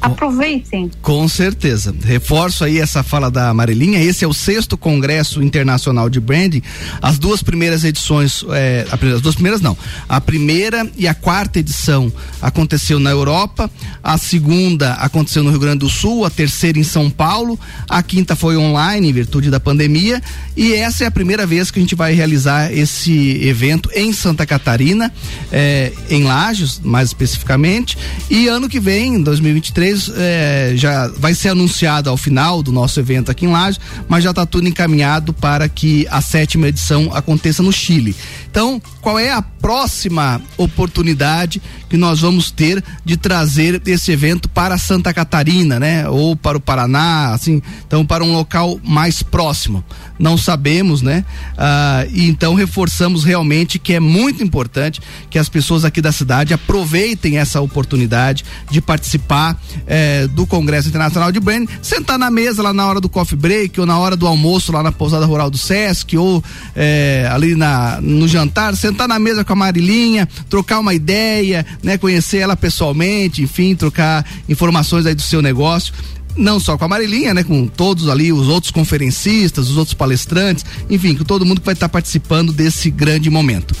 Aproveitem. 0.00 0.90
Com 1.02 1.26
certeza. 1.28 1.94
Reforço 2.04 2.64
aí 2.64 2.78
essa 2.78 3.02
fala 3.02 3.30
da 3.30 3.48
Amarelinha. 3.48 4.00
Esse 4.00 4.24
é 4.24 4.28
o 4.28 4.32
sexto 4.32 4.76
Congresso 4.76 5.42
Internacional 5.42 6.08
de 6.08 6.20
Branding. 6.20 6.62
As 7.02 7.18
duas 7.18 7.42
primeiras 7.42 7.82
edições, 7.82 8.44
é, 8.50 8.86
as 8.90 9.20
duas 9.20 9.34
primeiras 9.34 9.60
não. 9.60 9.76
A 10.08 10.20
primeira 10.20 10.88
e 10.96 11.08
a 11.08 11.14
quarta 11.14 11.58
edição 11.58 12.12
aconteceu 12.40 13.00
na 13.00 13.10
Europa. 13.10 13.68
A 14.02 14.16
segunda 14.16 14.94
aconteceu 14.94 15.42
no 15.42 15.50
Rio 15.50 15.58
Grande 15.58 15.80
do 15.80 15.90
Sul. 15.90 16.24
A 16.24 16.30
terceira 16.30 16.78
em 16.78 16.84
São 16.84 17.10
Paulo. 17.10 17.58
A 17.88 18.00
quinta 18.02 18.36
foi 18.36 18.56
online 18.56 19.08
em 19.08 19.12
virtude 19.12 19.50
da 19.50 19.58
pandemia. 19.58 20.22
E 20.56 20.74
essa 20.74 21.04
é 21.04 21.06
a 21.08 21.10
primeira 21.10 21.44
vez 21.44 21.72
que 21.72 21.80
a 21.80 21.82
gente 21.82 21.96
vai 21.96 22.12
realizar 22.12 22.72
esse 22.72 23.44
evento 23.44 23.90
em 23.94 24.12
Santa 24.12 24.46
Catarina, 24.46 25.12
é, 25.50 25.92
em 26.08 26.22
Lages, 26.22 26.80
mais 26.84 27.08
especificamente. 27.08 27.98
E 28.30 28.46
ano 28.46 28.68
que 28.68 28.78
vem, 28.78 29.16
em 29.16 29.22
2023 29.22 29.87
é, 30.16 30.72
já 30.74 31.08
vai 31.08 31.34
ser 31.34 31.50
anunciado 31.50 32.10
ao 32.10 32.16
final 32.16 32.62
do 32.62 32.72
nosso 32.72 32.98
evento 33.00 33.30
aqui 33.30 33.46
em 33.46 33.48
Laje, 33.48 33.78
mas 34.08 34.24
já 34.24 34.30
está 34.30 34.44
tudo 34.44 34.68
encaminhado 34.68 35.32
para 35.32 35.68
que 35.68 36.06
a 36.10 36.20
sétima 36.20 36.68
edição 36.68 37.10
aconteça 37.12 37.62
no 37.62 37.72
Chile. 37.72 38.14
Então, 38.50 38.80
qual 39.00 39.18
é 39.18 39.30
a 39.30 39.42
próxima 39.42 40.40
oportunidade 40.56 41.60
que 41.88 41.96
nós 41.96 42.20
vamos 42.20 42.50
ter 42.50 42.82
de 43.04 43.16
trazer 43.16 43.80
esse 43.86 44.12
evento 44.12 44.48
para 44.48 44.76
Santa 44.78 45.12
Catarina, 45.12 45.80
né? 45.80 46.08
Ou 46.08 46.36
para 46.36 46.58
o 46.58 46.60
Paraná, 46.60 47.32
assim, 47.32 47.62
então 47.86 48.04
para 48.04 48.22
um 48.22 48.32
local 48.32 48.78
mais 48.84 49.22
próximo. 49.22 49.82
Não 50.18 50.36
sabemos, 50.36 51.02
né? 51.02 51.24
Ah, 51.56 52.06
e 52.10 52.28
então 52.28 52.54
reforçamos 52.54 53.24
realmente 53.24 53.78
que 53.78 53.94
é 53.94 54.00
muito 54.00 54.42
importante 54.42 55.00
que 55.30 55.38
as 55.38 55.48
pessoas 55.48 55.84
aqui 55.84 56.00
da 56.00 56.12
cidade 56.12 56.52
aproveitem 56.52 57.38
essa 57.38 57.60
oportunidade 57.60 58.44
de 58.70 58.80
participar 58.80 59.58
é, 59.86 60.26
do 60.26 60.46
Congresso 60.46 60.88
Internacional 60.88 61.32
de 61.32 61.40
Branding, 61.40 61.68
sentar 61.82 62.18
na 62.18 62.30
mesa 62.30 62.62
lá 62.62 62.72
na 62.72 62.86
hora 62.86 63.00
do 63.00 63.08
coffee 63.08 63.36
break 63.36 63.78
ou 63.80 63.86
na 63.86 63.98
hora 63.98 64.16
do 64.16 64.26
almoço 64.26 64.72
lá 64.72 64.82
na 64.82 64.92
pousada 64.92 65.26
rural 65.26 65.50
do 65.50 65.58
Sesc 65.58 66.16
ou 66.16 66.42
é, 66.74 67.28
ali 67.30 67.54
na, 67.54 68.00
no 68.00 68.26
jantar, 68.28 68.76
sentar 68.76 69.08
na 69.08 69.18
mesa 69.18 69.44
com 69.44 69.52
a 69.52 69.56
Marilinha, 69.56 70.28
trocar 70.48 70.78
uma 70.78 70.94
ideia, 70.94 71.64
né, 71.82 71.98
conhecer 71.98 72.38
ela 72.38 72.56
pessoalmente, 72.56 73.42
enfim, 73.42 73.74
trocar 73.74 74.24
informações 74.48 75.06
aí 75.06 75.14
do 75.14 75.22
seu 75.22 75.42
negócio 75.42 75.92
não 76.38 76.60
só 76.60 76.78
com 76.78 76.84
a 76.84 76.88
Marilinha, 76.88 77.34
né, 77.34 77.42
com 77.42 77.66
todos 77.66 78.08
ali 78.08 78.32
os 78.32 78.46
outros 78.46 78.70
conferencistas, 78.70 79.68
os 79.68 79.76
outros 79.76 79.94
palestrantes, 79.94 80.64
enfim, 80.88 81.16
com 81.16 81.24
todo 81.24 81.44
mundo 81.44 81.60
que 81.60 81.66
vai 81.66 81.74
estar 81.74 81.88
participando 81.88 82.52
desse 82.52 82.90
grande 82.90 83.28
momento. 83.28 83.74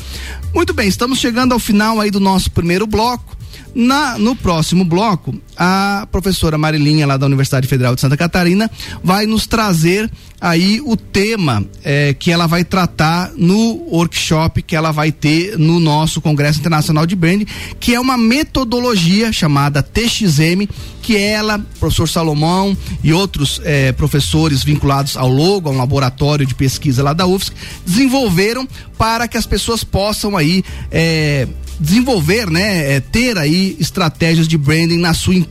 Muito 0.52 0.74
bem, 0.74 0.88
estamos 0.88 1.18
chegando 1.18 1.52
ao 1.52 1.58
final 1.58 2.00
aí 2.00 2.10
do 2.10 2.18
nosso 2.18 2.50
primeiro 2.50 2.86
bloco. 2.86 3.38
Na, 3.74 4.18
no 4.18 4.34
próximo 4.34 4.84
bloco, 4.84 5.34
a 5.58 6.06
professora 6.12 6.56
Marilinha, 6.56 7.04
lá 7.04 7.16
da 7.16 7.26
Universidade 7.26 7.66
Federal 7.66 7.94
de 7.96 8.00
Santa 8.00 8.16
Catarina, 8.16 8.70
vai 9.02 9.26
nos 9.26 9.44
trazer 9.46 10.08
aí 10.40 10.80
o 10.84 10.96
tema 10.96 11.64
é, 11.82 12.14
que 12.14 12.30
ela 12.30 12.46
vai 12.46 12.62
tratar 12.62 13.32
no 13.36 13.84
workshop 13.90 14.62
que 14.62 14.76
ela 14.76 14.92
vai 14.92 15.10
ter 15.10 15.58
no 15.58 15.80
nosso 15.80 16.20
Congresso 16.20 16.60
Internacional 16.60 17.04
de 17.04 17.16
Branding, 17.16 17.46
que 17.80 17.92
é 17.92 17.98
uma 17.98 18.16
metodologia 18.16 19.32
chamada 19.32 19.82
TXM, 19.82 20.68
que 21.02 21.16
ela, 21.16 21.58
professor 21.80 22.08
Salomão 22.08 22.76
e 23.02 23.12
outros 23.12 23.60
é, 23.64 23.90
professores 23.92 24.62
vinculados 24.62 25.16
ao 25.16 25.28
logo, 25.28 25.68
a 25.68 25.72
um 25.72 25.78
laboratório 25.78 26.46
de 26.46 26.54
pesquisa 26.54 27.02
lá 27.02 27.12
da 27.12 27.26
UFSC, 27.26 27.52
desenvolveram 27.84 28.68
para 28.96 29.26
que 29.26 29.36
as 29.36 29.46
pessoas 29.46 29.82
possam 29.82 30.36
aí 30.36 30.62
é, 30.90 31.48
desenvolver, 31.80 32.50
né, 32.50 32.96
é, 32.96 33.00
ter 33.00 33.38
aí 33.38 33.76
estratégias 33.78 34.48
de 34.48 34.58
branding 34.58 34.98
na 34.98 35.14
sua 35.14 35.34
empresa. 35.34 35.47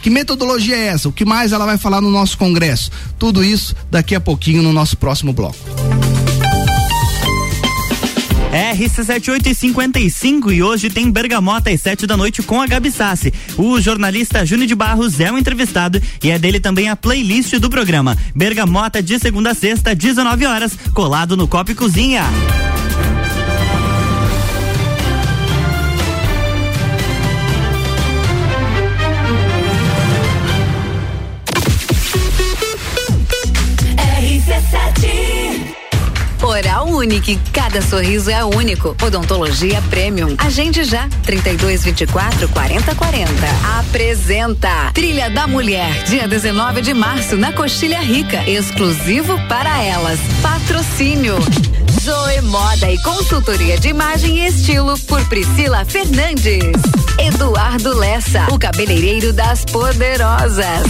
Que 0.00 0.10
metodologia 0.10 0.76
é 0.76 0.86
essa? 0.86 1.08
O 1.08 1.12
que 1.12 1.24
mais 1.24 1.52
ela 1.52 1.66
vai 1.66 1.76
falar 1.76 2.00
no 2.00 2.10
nosso 2.10 2.38
congresso? 2.38 2.90
Tudo 3.18 3.44
isso 3.44 3.74
daqui 3.90 4.14
a 4.14 4.20
pouquinho 4.20 4.62
no 4.62 4.72
nosso 4.72 4.96
próximo 4.96 5.32
bloco. 5.32 5.58
RC7855 8.52 10.52
e 10.52 10.62
hoje 10.62 10.90
tem 10.90 11.10
Bergamota 11.10 11.70
às 11.70 11.80
7 11.80 12.06
da 12.06 12.18
noite 12.18 12.42
com 12.42 12.60
a 12.60 12.66
Gabi 12.66 12.90
Sassi. 12.90 13.32
O 13.56 13.80
jornalista 13.80 14.44
Júnior 14.44 14.68
de 14.68 14.74
Barros 14.74 15.20
é 15.20 15.32
o 15.32 15.38
entrevistado 15.38 15.98
e 16.22 16.30
é 16.30 16.38
dele 16.38 16.60
também 16.60 16.90
a 16.90 16.96
playlist 16.96 17.54
do 17.54 17.70
programa. 17.70 18.14
Bergamota 18.34 19.02
de 19.02 19.18
segunda 19.18 19.52
a 19.52 19.54
sexta, 19.54 19.94
19 19.94 20.44
horas, 20.44 20.76
colado 20.92 21.34
no 21.34 21.48
Copo 21.48 21.70
e 21.70 21.74
Cozinha. 21.74 22.24
hora. 36.62 36.71
Unique. 36.96 37.38
Cada 37.52 37.80
sorriso 37.82 38.30
é 38.30 38.44
único. 38.44 38.96
Odontologia 39.02 39.82
Premium. 39.90 40.34
Agende 40.38 40.84
já. 40.84 41.08
32 41.24 41.84
24 41.84 42.48
40 42.48 42.94
40. 42.94 43.32
Apresenta 43.78 44.90
Trilha 44.92 45.30
da 45.30 45.46
Mulher. 45.46 46.04
Dia 46.04 46.28
19 46.28 46.82
de 46.82 46.94
março 46.94 47.36
na 47.36 47.52
Coxilha 47.52 48.00
Rica. 48.00 48.48
Exclusivo 48.48 49.38
para 49.48 49.82
elas. 49.82 50.18
Patrocínio. 50.42 51.36
Zoe 52.02 52.40
Moda 52.42 52.90
e 52.90 53.00
consultoria 53.02 53.78
de 53.78 53.88
imagem 53.88 54.38
e 54.38 54.46
estilo 54.46 54.98
por 55.00 55.24
Priscila 55.28 55.84
Fernandes. 55.84 56.72
Eduardo 57.18 57.96
Lessa, 57.96 58.46
o 58.50 58.58
cabeleireiro 58.58 59.32
das 59.32 59.64
poderosas. 59.64 60.82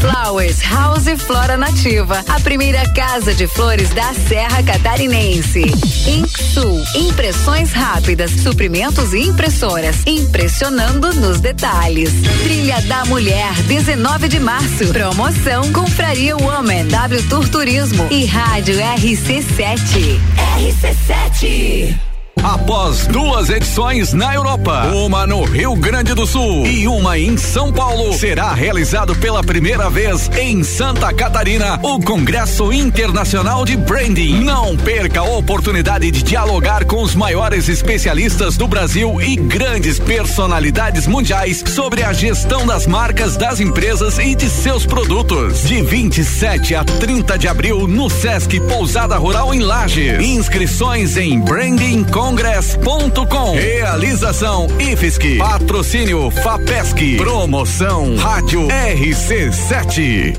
Flowers 0.00 0.62
House 0.62 1.08
Flora 1.18 1.56
Nativa, 1.56 2.24
a 2.28 2.40
primeira 2.40 2.88
casa 2.90 3.34
de 3.34 3.46
flores 3.46 3.90
da 3.90 4.14
Serra 4.14 4.62
Catarinense. 4.62 5.49
Inksul, 5.58 6.82
impressões 6.94 7.72
rápidas, 7.72 8.30
suprimentos 8.30 9.12
e 9.12 9.22
impressoras, 9.22 9.96
impressionando 10.06 11.12
nos 11.14 11.40
detalhes. 11.40 12.10
Trilha 12.44 12.80
da 12.82 13.04
Mulher, 13.06 13.52
19 13.62 14.28
de 14.28 14.38
março. 14.38 14.86
Promoção 14.92 15.72
Confraria 15.72 16.36
Woman, 16.36 16.86
W 16.86 17.28
Tour 17.28 17.48
Turismo 17.48 18.06
e 18.10 18.24
Rádio 18.26 18.76
RC7. 18.76 20.20
RC7. 20.58 22.09
Após 22.42 23.06
duas 23.06 23.50
edições 23.50 24.14
na 24.14 24.34
Europa, 24.34 24.86
uma 24.94 25.26
no 25.26 25.44
Rio 25.44 25.76
Grande 25.76 26.14
do 26.14 26.26
Sul 26.26 26.66
e 26.66 26.88
uma 26.88 27.18
em 27.18 27.36
São 27.36 27.70
Paulo, 27.70 28.14
será 28.14 28.54
realizado 28.54 29.14
pela 29.14 29.42
primeira 29.42 29.90
vez 29.90 30.30
em 30.38 30.64
Santa 30.64 31.12
Catarina 31.12 31.78
o 31.82 32.00
Congresso 32.00 32.72
Internacional 32.72 33.66
de 33.66 33.76
Branding. 33.76 34.42
Não 34.42 34.74
perca 34.74 35.20
a 35.20 35.24
oportunidade 35.24 36.10
de 36.10 36.22
dialogar 36.22 36.86
com 36.86 37.02
os 37.02 37.14
maiores 37.14 37.68
especialistas 37.68 38.56
do 38.56 38.66
Brasil 38.66 39.20
e 39.20 39.36
grandes 39.36 39.98
personalidades 39.98 41.06
mundiais 41.06 41.62
sobre 41.66 42.02
a 42.02 42.12
gestão 42.14 42.66
das 42.66 42.86
marcas 42.86 43.36
das 43.36 43.60
empresas 43.60 44.18
e 44.18 44.34
de 44.34 44.48
seus 44.48 44.86
produtos. 44.86 45.64
De 45.64 45.82
27 45.82 46.74
a 46.74 46.84
30 46.84 47.38
de 47.38 47.48
abril 47.48 47.86
no 47.86 48.08
Sesc 48.08 48.58
Pousada 48.60 49.18
Rural 49.18 49.52
em 49.52 49.60
Lages. 49.60 50.24
Inscrições 50.24 51.18
em 51.18 51.38
Branding 51.38 52.02
com 52.04 52.29
congress.com. 52.30 53.54
Realização 53.56 54.68
IFSC. 54.78 55.38
Patrocínio 55.38 56.30
FAPESC. 56.30 57.16
Promoção 57.16 58.14
Rádio 58.14 58.68
RC7. 58.68 60.38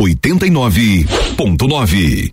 89.9 0.00 2.32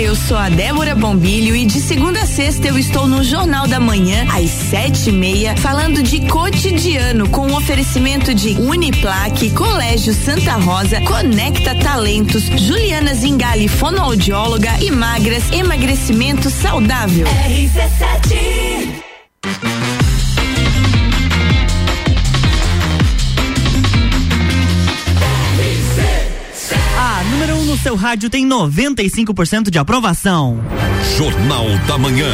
Eu 0.00 0.16
sou 0.16 0.36
a 0.36 0.48
Débora 0.48 0.94
Bombilho 0.94 1.54
e 1.54 1.66
de 1.66 1.80
segunda 1.80 2.22
a 2.22 2.26
sexta 2.26 2.68
eu 2.68 2.78
estou 2.78 3.06
no 3.06 3.22
Jornal 3.22 3.68
da 3.68 3.78
Manhã, 3.78 4.26
às 4.32 4.50
sete 4.50 5.10
e 5.10 5.12
meia, 5.12 5.56
falando 5.56 6.02
de 6.02 6.26
cotidiano 6.28 7.28
com 7.28 7.46
um 7.46 7.56
oferecimento 7.56 8.34
de 8.34 8.50
Uniplaque, 8.60 9.50
Colégio 9.50 10.14
Santa 10.14 10.54
Rosa, 10.54 11.00
Conecta 11.02 11.74
Talentos, 11.74 12.44
Juliana 12.44 13.14
Zingali, 13.14 13.68
fonoaudióloga 13.68 14.72
e 14.80 14.90
magras, 14.90 15.50
emagrecimento 15.52 16.48
saudável. 16.48 17.26
RC7 17.26 17.82
RC7 18.32 18.61
seu 27.82 27.96
rádio 27.96 28.30
tem 28.30 28.48
95% 28.48 29.68
de 29.68 29.76
aprovação. 29.76 30.60
Jornal 31.18 31.66
da 31.88 31.98
Manhã. 31.98 32.30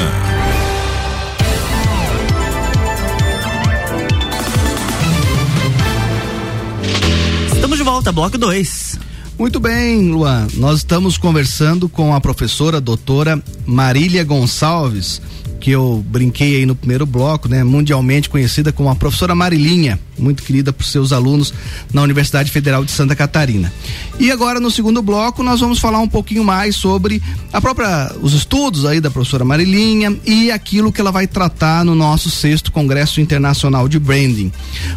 Estamos 7.51 7.79
de 7.79 7.83
volta, 7.83 8.13
bloco 8.13 8.37
2. 8.37 8.99
Muito 9.39 9.59
bem, 9.59 10.11
Luan. 10.11 10.49
Nós 10.55 10.81
estamos 10.81 11.17
conversando 11.17 11.89
com 11.89 12.15
a 12.15 12.21
professora 12.21 12.79
doutora 12.79 13.43
Marília 13.65 14.25
Gonçalves, 14.25 15.23
que 15.69 15.73
eu 15.73 16.03
brinquei 16.09 16.57
aí 16.57 16.65
no 16.65 16.75
primeiro 16.75 17.05
bloco, 17.05 17.47
né? 17.47 17.63
Mundialmente 17.63 18.31
conhecida 18.31 18.73
como 18.73 18.89
a 18.89 18.95
professora 18.95 19.35
Marilinha 19.35 20.01
muito 20.19 20.43
querida 20.43 20.73
por 20.73 20.85
seus 20.85 21.13
alunos 21.13 21.55
na 21.93 22.03
Universidade 22.03 22.51
Federal 22.51 22.85
de 22.85 22.91
Santa 22.91 23.15
Catarina. 23.15 23.73
E 24.19 24.31
agora 24.31 24.59
no 24.61 24.71
segundo 24.71 25.01
bloco 25.01 25.43
nós 25.43 25.61
vamos 25.61 25.79
falar 25.79 26.01
um 26.01 26.09
pouquinho 26.09 26.45
mais 26.45 26.77
sobre 26.77 27.23
a 27.53 27.61
própria 27.61 28.13
os 28.21 28.35
estudos 28.35 28.85
aí 28.85 29.01
da 29.01 29.11
professora 29.11 29.45
Marilinha 29.45 30.17
e 30.27 30.51
aquilo 30.51 30.93
que 30.93 31.01
ela 31.01 31.13
vai 31.13 31.27
tratar 31.27 31.85
no 31.85 31.95
nosso 31.95 32.31
sexto 32.31 32.73
Congresso 32.73 33.21
Internacional 33.21 33.89
de 33.89 33.99
Branding. 33.99 34.53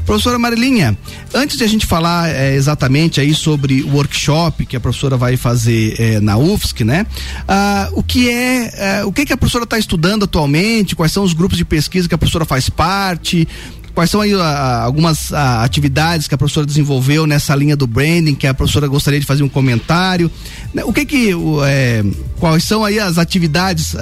Professora 0.05 0.39
Marilinha, 0.39 0.97
antes 1.33 1.57
de 1.57 1.63
a 1.63 1.67
gente 1.67 1.85
falar 1.85 2.29
é, 2.29 2.55
exatamente 2.55 3.21
aí 3.21 3.33
sobre 3.33 3.83
o 3.83 3.95
workshop 3.95 4.65
que 4.65 4.75
a 4.75 4.79
professora 4.79 5.17
vai 5.17 5.37
fazer 5.37 5.95
é, 5.99 6.19
na 6.19 6.37
UFSC, 6.37 6.83
né? 6.83 7.05
Ah, 7.47 7.89
o 7.93 8.03
que 8.03 8.29
é, 8.29 8.71
é, 8.75 9.05
o 9.05 9.11
que 9.11 9.25
que 9.25 9.33
a 9.33 9.37
professora 9.37 9.63
está 9.63 9.77
estudando 9.77 10.23
atualmente? 10.23 10.60
Quais 10.95 11.11
são 11.11 11.23
os 11.23 11.33
grupos 11.33 11.57
de 11.57 11.65
pesquisa 11.65 12.07
que 12.07 12.15
a 12.15 12.17
professora 12.17 12.45
faz 12.45 12.69
parte? 12.69 13.47
Quais 13.93 14.09
são 14.09 14.21
aí 14.21 14.33
a, 14.33 14.37
ah, 14.39 14.83
algumas 14.83 15.33
a, 15.33 15.39
ah, 15.39 15.63
atividades 15.63 16.27
que 16.27 16.35
a 16.35 16.37
professora 16.37 16.65
desenvolveu 16.65 17.27
nessa 17.27 17.53
linha 17.55 17.75
do 17.75 17.85
branding, 17.85 18.35
que 18.35 18.47
a 18.47 18.53
professora 18.53 18.87
gostaria 18.87 19.19
de 19.19 19.25
fazer 19.25 19.43
um 19.43 19.49
comentário? 19.49 20.31
Né, 20.73 20.83
o 20.85 20.93
que 20.93 21.05
que, 21.05 21.31
é, 21.65 22.03
quais 22.39 22.63
são 22.63 22.85
aí 22.85 22.99
as 22.99 23.17
atividades 23.17 23.95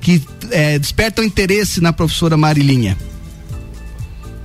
que 0.00 0.22
é, 0.50 0.78
despertam 0.78 1.24
interesse 1.24 1.80
na 1.80 1.92
professora 1.92 2.36
Marilinha? 2.36 2.96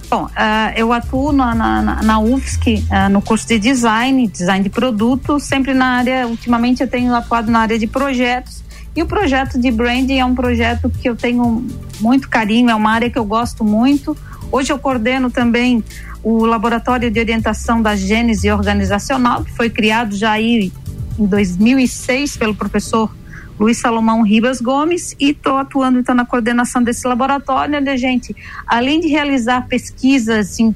Bom, 0.10 0.24
uh, 0.24 0.30
eu 0.78 0.94
atuo 0.94 1.34
na, 1.34 1.54
na, 1.54 2.02
na 2.02 2.20
UFSC 2.20 2.82
uh, 2.90 3.10
no 3.10 3.22
curso 3.22 3.46
de 3.46 3.60
design, 3.60 4.26
design 4.28 4.64
de 4.64 4.70
produto, 4.70 5.38
sempre 5.38 5.74
na 5.74 5.98
área, 5.98 6.26
ultimamente 6.26 6.82
eu 6.82 6.88
tenho 6.88 7.14
atuado 7.14 7.52
na 7.52 7.60
área 7.60 7.78
de 7.78 7.88
projetos 7.88 8.64
e 8.98 9.04
o 9.04 9.06
projeto 9.06 9.60
de 9.60 9.70
branding 9.70 10.18
é 10.18 10.26
um 10.26 10.34
projeto 10.34 10.90
que 10.90 11.08
eu 11.08 11.16
tenho 11.16 11.68
muito 12.02 12.28
carinho, 12.28 12.72
é 12.72 12.74
uma 12.74 12.90
área 12.90 13.12
que 13.12 13.20
eu 13.20 13.24
gosto 13.24 13.64
muito. 13.64 14.18
Hoje 14.52 14.74
eu 14.74 14.80
coordeno 14.80 15.30
também 15.30 15.84
o 16.24 16.44
Laboratório 16.48 17.12
de 17.12 17.20
Orientação 17.20 17.80
da 17.80 17.96
Gênese 17.96 18.50
Organizacional, 18.50 19.44
que 19.44 19.56
foi 19.56 19.70
criado 19.70 20.16
já 20.16 20.32
aí 20.32 20.72
em 21.20 21.26
2006 21.28 22.38
pelo 22.38 22.56
professor 22.56 23.16
Luiz 23.60 23.78
Salomão 23.78 24.24
Ribas 24.24 24.60
Gomes 24.60 25.16
e 25.20 25.30
estou 25.30 25.58
atuando 25.58 26.00
então 26.00 26.16
na 26.16 26.26
coordenação 26.26 26.82
desse 26.82 27.08
laboratório, 27.08 27.78
onde 27.78 27.92
a 27.92 27.98
gente, 27.98 28.36
além 28.66 29.00
de 29.00 29.10
realizar 29.10 29.68
pesquisas 29.68 30.60
em, 30.60 30.76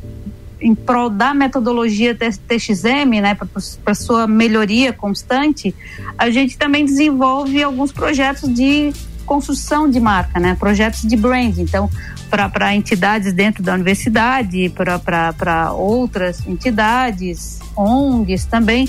em 0.61 0.75
prol 0.75 1.09
da 1.09 1.33
metodologia 1.33 2.15
TXM, 2.15 3.21
né, 3.21 3.37
para 3.83 3.95
sua 3.95 4.27
melhoria 4.27 4.93
constante, 4.93 5.73
a 6.17 6.29
gente 6.29 6.57
também 6.57 6.85
desenvolve 6.85 7.61
alguns 7.63 7.91
projetos 7.91 8.53
de 8.53 8.93
construção 9.25 9.89
de 9.89 9.99
marca, 9.99 10.39
né, 10.39 10.55
projetos 10.59 11.01
de 11.01 11.15
brand. 11.15 11.57
Então, 11.57 11.89
para 12.29 12.73
entidades 12.73 13.33
dentro 13.33 13.61
da 13.61 13.73
universidade, 13.73 14.69
para 14.69 15.73
outras 15.73 16.45
entidades, 16.47 17.59
ONGs 17.75 18.45
também, 18.45 18.87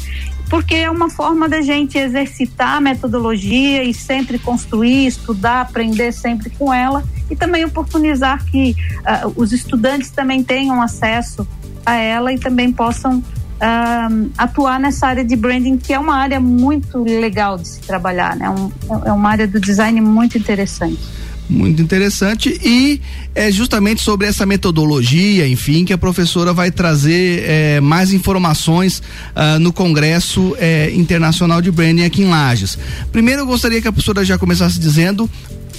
porque 0.48 0.74
é 0.74 0.90
uma 0.90 1.08
forma 1.08 1.48
da 1.48 1.60
gente 1.60 1.96
exercitar 1.96 2.76
a 2.76 2.80
metodologia 2.80 3.82
e 3.82 3.94
sempre 3.94 4.38
construir, 4.38 5.06
estudar, 5.06 5.62
aprender 5.62 6.12
sempre 6.12 6.50
com 6.50 6.72
ela 6.72 7.02
e 7.30 7.34
também 7.34 7.64
oportunizar 7.64 8.44
que 8.44 8.76
uh, 9.00 9.32
os 9.34 9.52
estudantes 9.52 10.10
também 10.10 10.44
tenham 10.44 10.82
acesso 10.82 11.48
a 11.84 11.96
ela 11.96 12.32
e 12.32 12.38
também 12.38 12.72
possam 12.72 13.18
uh, 13.18 14.30
atuar 14.36 14.80
nessa 14.80 15.06
área 15.06 15.24
de 15.24 15.36
branding, 15.36 15.76
que 15.76 15.92
é 15.92 15.98
uma 15.98 16.16
área 16.16 16.40
muito 16.40 17.02
legal 17.02 17.58
de 17.58 17.68
se 17.68 17.80
trabalhar, 17.80 18.36
né? 18.36 18.48
Um, 18.50 18.70
é 19.04 19.12
uma 19.12 19.30
área 19.30 19.46
do 19.46 19.60
design 19.60 20.00
muito 20.00 20.36
interessante 20.36 21.22
muito 21.48 21.82
interessante 21.82 22.58
e 22.64 23.00
é 23.34 23.50
justamente 23.50 24.00
sobre 24.00 24.26
essa 24.26 24.46
metodologia, 24.46 25.46
enfim, 25.46 25.84
que 25.84 25.92
a 25.92 25.98
professora 25.98 26.52
vai 26.52 26.70
trazer 26.70 27.44
é, 27.44 27.80
mais 27.80 28.12
informações 28.12 29.02
ah, 29.34 29.58
no 29.58 29.72
Congresso 29.72 30.56
é, 30.58 30.90
Internacional 30.94 31.60
de 31.60 31.70
Branding 31.70 32.04
aqui 32.04 32.22
em 32.22 32.28
Lages. 32.28 32.78
Primeiro 33.10 33.42
eu 33.42 33.46
gostaria 33.46 33.82
que 33.82 33.88
a 33.88 33.92
professora 33.92 34.24
já 34.24 34.38
começasse 34.38 34.78
dizendo 34.78 35.28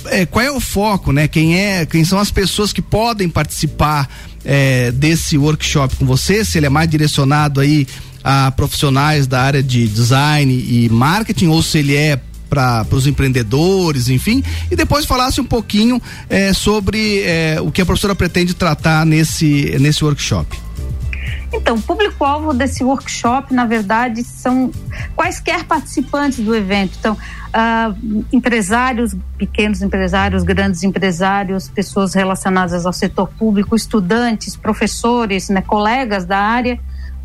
é, 0.05 0.25
qual 0.25 0.45
é 0.45 0.51
o 0.51 0.59
foco, 0.59 1.11
né? 1.11 1.27
Quem 1.27 1.57
é, 1.57 1.85
quem 1.85 2.03
são 2.03 2.19
as 2.19 2.29
pessoas 2.29 2.73
que 2.73 2.81
podem 2.81 3.29
participar 3.29 4.07
é, 4.45 4.91
desse 4.91 5.37
workshop 5.37 5.95
com 5.95 6.05
você, 6.05 6.43
se 6.43 6.57
ele 6.57 6.65
é 6.65 6.69
mais 6.69 6.89
direcionado 6.89 7.59
aí 7.59 7.87
a 8.23 8.51
profissionais 8.51 9.27
da 9.27 9.41
área 9.41 9.61
de 9.61 9.87
design 9.87 10.53
e 10.53 10.89
marketing 10.89 11.47
ou 11.47 11.61
se 11.61 11.79
ele 11.79 11.95
é 11.95 12.19
para 12.49 12.85
os 12.91 13.07
empreendedores, 13.07 14.09
enfim, 14.09 14.43
e 14.69 14.75
depois 14.75 15.05
falasse 15.05 15.41
um 15.41 15.45
pouquinho 15.45 15.99
é, 16.29 16.53
sobre 16.53 17.21
é, 17.21 17.57
o 17.59 17.71
que 17.71 17.81
a 17.81 17.85
professora 17.85 18.13
pretende 18.13 18.53
tratar 18.53 19.05
nesse, 19.05 19.75
nesse 19.79 20.03
workshop. 20.03 20.62
Então, 21.51 21.79
público-alvo 21.79 22.53
desse 22.53 22.83
workshop, 22.83 23.53
na 23.53 23.65
verdade, 23.65 24.23
são 24.23 24.71
quaisquer 25.15 25.63
participantes 25.65 26.39
do 26.39 26.55
evento. 26.55 26.97
Então, 26.99 27.13
uh, 27.13 28.25
empresários, 28.31 29.15
pequenos 29.37 29.81
empresários, 29.81 30.43
grandes 30.43 30.83
empresários, 30.83 31.69
pessoas 31.69 32.13
relacionadas 32.13 32.85
ao 32.85 32.93
setor 32.93 33.27
público, 33.37 33.75
estudantes, 33.75 34.55
professores, 34.55 35.49
né, 35.49 35.61
colegas 35.61 36.25
da 36.25 36.39
área, 36.39 36.79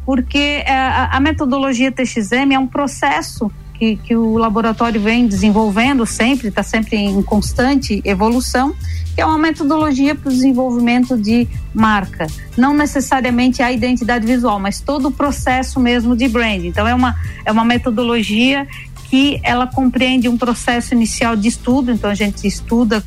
porque 0.04 0.64
uh, 0.66 1.08
a 1.10 1.20
metodologia 1.20 1.90
TXM 1.90 2.52
é 2.52 2.58
um 2.58 2.66
processo 2.66 3.50
que, 3.78 3.96
que 3.96 4.16
o 4.16 4.36
laboratório 4.36 5.00
vem 5.00 5.26
desenvolvendo 5.26 6.04
sempre, 6.04 6.48
está 6.48 6.62
sempre 6.62 6.96
em 6.96 7.22
constante 7.22 8.02
evolução, 8.04 8.74
que 9.14 9.20
é 9.20 9.26
uma 9.26 9.38
metodologia 9.38 10.14
para 10.14 10.28
o 10.28 10.32
desenvolvimento 10.32 11.16
de 11.16 11.46
marca. 11.72 12.26
Não 12.56 12.74
necessariamente 12.74 13.62
a 13.62 13.70
identidade 13.72 14.26
visual, 14.26 14.58
mas 14.58 14.80
todo 14.80 15.08
o 15.08 15.12
processo 15.12 15.78
mesmo 15.78 16.16
de 16.16 16.28
brand. 16.28 16.64
Então 16.64 16.86
é 16.86 16.94
uma, 16.94 17.16
é 17.44 17.52
uma 17.52 17.64
metodologia 17.64 18.66
que 19.08 19.40
ela 19.42 19.66
compreende 19.66 20.28
um 20.28 20.36
processo 20.36 20.92
inicial 20.92 21.34
de 21.34 21.48
estudo, 21.48 21.90
então 21.90 22.10
a 22.10 22.14
gente 22.14 22.46
estuda 22.46 23.02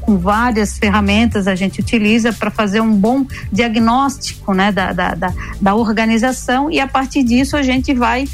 com 0.00 0.18
várias 0.18 0.78
ferramentas 0.78 1.46
a 1.46 1.54
gente 1.54 1.80
utiliza 1.80 2.32
para 2.32 2.50
fazer 2.50 2.80
um 2.80 2.92
bom 2.92 3.24
diagnóstico 3.52 4.52
né, 4.52 4.72
da, 4.72 4.92
da, 4.92 5.14
da, 5.14 5.32
da, 5.60 5.74
organização 5.76 6.68
e 6.68 6.80
a 6.80 6.88
partir 6.88 7.22
disso 7.22 7.56
a 7.56 7.62
gente 7.62 7.94
vai 7.94 8.26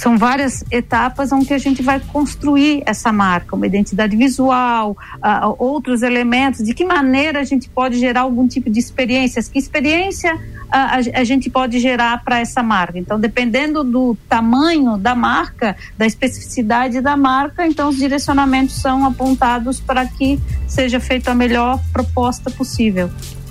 são 0.00 0.16
várias 0.16 0.64
etapas 0.70 1.30
onde 1.30 1.52
a 1.52 1.58
gente 1.58 1.82
vai 1.82 2.00
construir 2.00 2.82
essa 2.86 3.12
marca, 3.12 3.54
uma 3.54 3.66
identidade 3.66 4.16
visual, 4.16 4.96
uh, 5.16 5.54
outros 5.58 6.00
elementos, 6.00 6.64
de 6.64 6.72
que 6.72 6.86
maneira 6.86 7.40
a 7.40 7.44
gente 7.44 7.68
pode 7.68 7.98
gerar 7.98 8.22
algum 8.22 8.48
tipo 8.48 8.70
de 8.70 8.80
experiências, 8.80 9.46
que 9.46 9.58
experiência 9.58 10.34
uh, 10.34 10.38
a, 10.70 10.96
a, 11.20 11.24
gente 11.24 11.50
pode 11.50 11.78
gerar 11.78 12.24
para 12.24 12.40
essa 12.40 12.62
marca. 12.62 12.98
Então, 12.98 13.20
dependendo 13.20 13.84
do 13.84 14.16
tamanho 14.26 14.96
da 14.96 15.14
marca, 15.14 15.76
da 15.98 16.06
especificidade 16.06 17.02
da 17.02 17.14
marca, 17.14 17.66
então 17.66 17.90
os 17.90 17.96
direcionamentos 17.96 18.80
são 18.80 19.04
apontados 19.04 19.80
para 19.80 20.06
que 20.06 20.40
seja 20.66 20.98
feita 20.98 21.32
a 21.32 21.34
melhor 21.34 21.78
proposta 21.92 22.50
possível. 22.50 23.10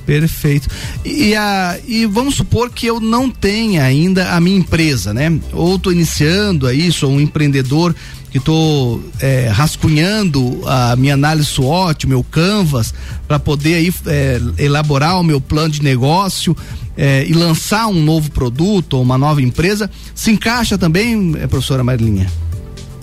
Perfeito. 0.09 0.67
E, 1.05 1.35
a, 1.35 1.77
e 1.87 2.07
vamos 2.07 2.33
supor 2.33 2.71
que 2.71 2.87
eu 2.87 2.99
não 2.99 3.29
tenha 3.29 3.83
ainda 3.83 4.31
a 4.31 4.41
minha 4.41 4.57
empresa, 4.57 5.13
né? 5.13 5.39
Ou 5.53 5.75
estou 5.75 5.93
iniciando 5.93 6.65
aí, 6.65 6.91
sou 6.91 7.11
um 7.11 7.19
empreendedor 7.19 7.95
que 8.31 8.39
estou 8.39 9.03
é, 9.19 9.49
rascunhando 9.49 10.63
a 10.65 10.95
minha 10.95 11.13
análise 11.13 11.49
SWOT, 11.49 12.07
meu 12.07 12.23
Canvas, 12.23 12.91
para 13.27 13.37
poder 13.37 13.75
aí 13.75 13.93
é, 14.07 14.41
elaborar 14.57 15.19
o 15.19 15.23
meu 15.23 15.39
plano 15.39 15.69
de 15.69 15.83
negócio 15.83 16.57
é, 16.97 17.23
e 17.27 17.33
lançar 17.33 17.85
um 17.85 18.03
novo 18.03 18.31
produto 18.31 18.95
ou 18.95 19.03
uma 19.03 19.17
nova 19.17 19.43
empresa. 19.43 19.91
Se 20.15 20.31
encaixa 20.31 20.75
também, 20.75 21.35
é, 21.39 21.45
professora 21.45 21.83
Marilinha? 21.83 22.25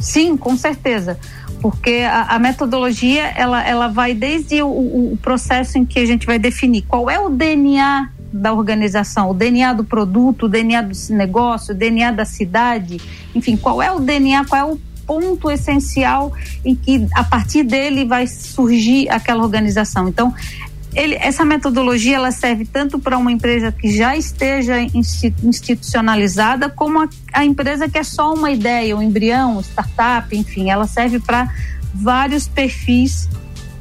Sim, 0.01 0.37
com 0.37 0.57
certeza 0.57 1.17
porque 1.61 2.05
a, 2.09 2.35
a, 2.35 2.39
metodologia 2.39 3.29
ela, 3.37 3.67
ela 3.67 3.89
vai 3.89 4.15
desde 4.15 4.63
o, 4.63 4.69
o, 4.69 5.19
processo 5.23 5.79
em 5.79 5.85
que 5.85 5.99
a 5.99 6.07
gente 6.07 6.27
vai 6.27 6.39
definir 6.39 6.83
qual 6.83 7.09
é 7.09 7.19
o 7.19 7.31
DNA 7.31 8.11
da 8.33 8.53
organização, 8.53 9.31
o 9.31 9.35
DNA 9.35 9.73
do 9.73 9.85
produto, 9.85 10.45
o 10.45 10.49
DNA 10.49 10.83
do 10.83 10.95
negócio, 11.11 11.75
o 11.75 11.77
DNA 11.77 12.13
da 12.13 12.25
cidade, 12.25 13.01
enfim, 13.35 13.57
qual 13.57 13.83
é 13.83 13.91
o 13.91 13.99
DNA, 13.99 14.45
qual 14.45 14.61
é 14.61 14.73
o 14.73 14.79
ponto 15.07 15.51
essencial 15.51 16.33
em 16.65 16.75
que 16.75 17.07
a 17.15 17.23
partir 17.23 17.63
dele 17.63 18.05
vai 18.05 18.27
surgir 18.27 19.09
aquela 19.09 19.43
organização. 19.43 20.09
Então, 20.09 20.35
ele, 20.97 21.15
essa 21.17 21.45
metodologia 21.45 22.17
ela 22.17 22.33
serve 22.33 22.65
tanto 22.65 22.99
para 22.99 23.19
uma 23.19 23.31
empresa 23.31 23.71
que 23.71 23.95
já 23.95 24.17
esteja 24.17 24.77
institucionalizada, 24.81 26.71
como 26.71 27.03
a, 27.03 27.09
a 27.33 27.45
empresa 27.45 27.89
que 27.89 27.99
é 27.99 28.03
só 28.03 28.33
uma 28.33 28.51
ideia, 28.51 28.97
um 28.97 29.03
embrião, 29.03 29.61
startup, 29.61 30.35
enfim, 30.35 30.71
ela 30.71 30.87
serve 30.87 31.21
para 31.21 31.53
vários 31.95 32.49
perfis 32.49 33.29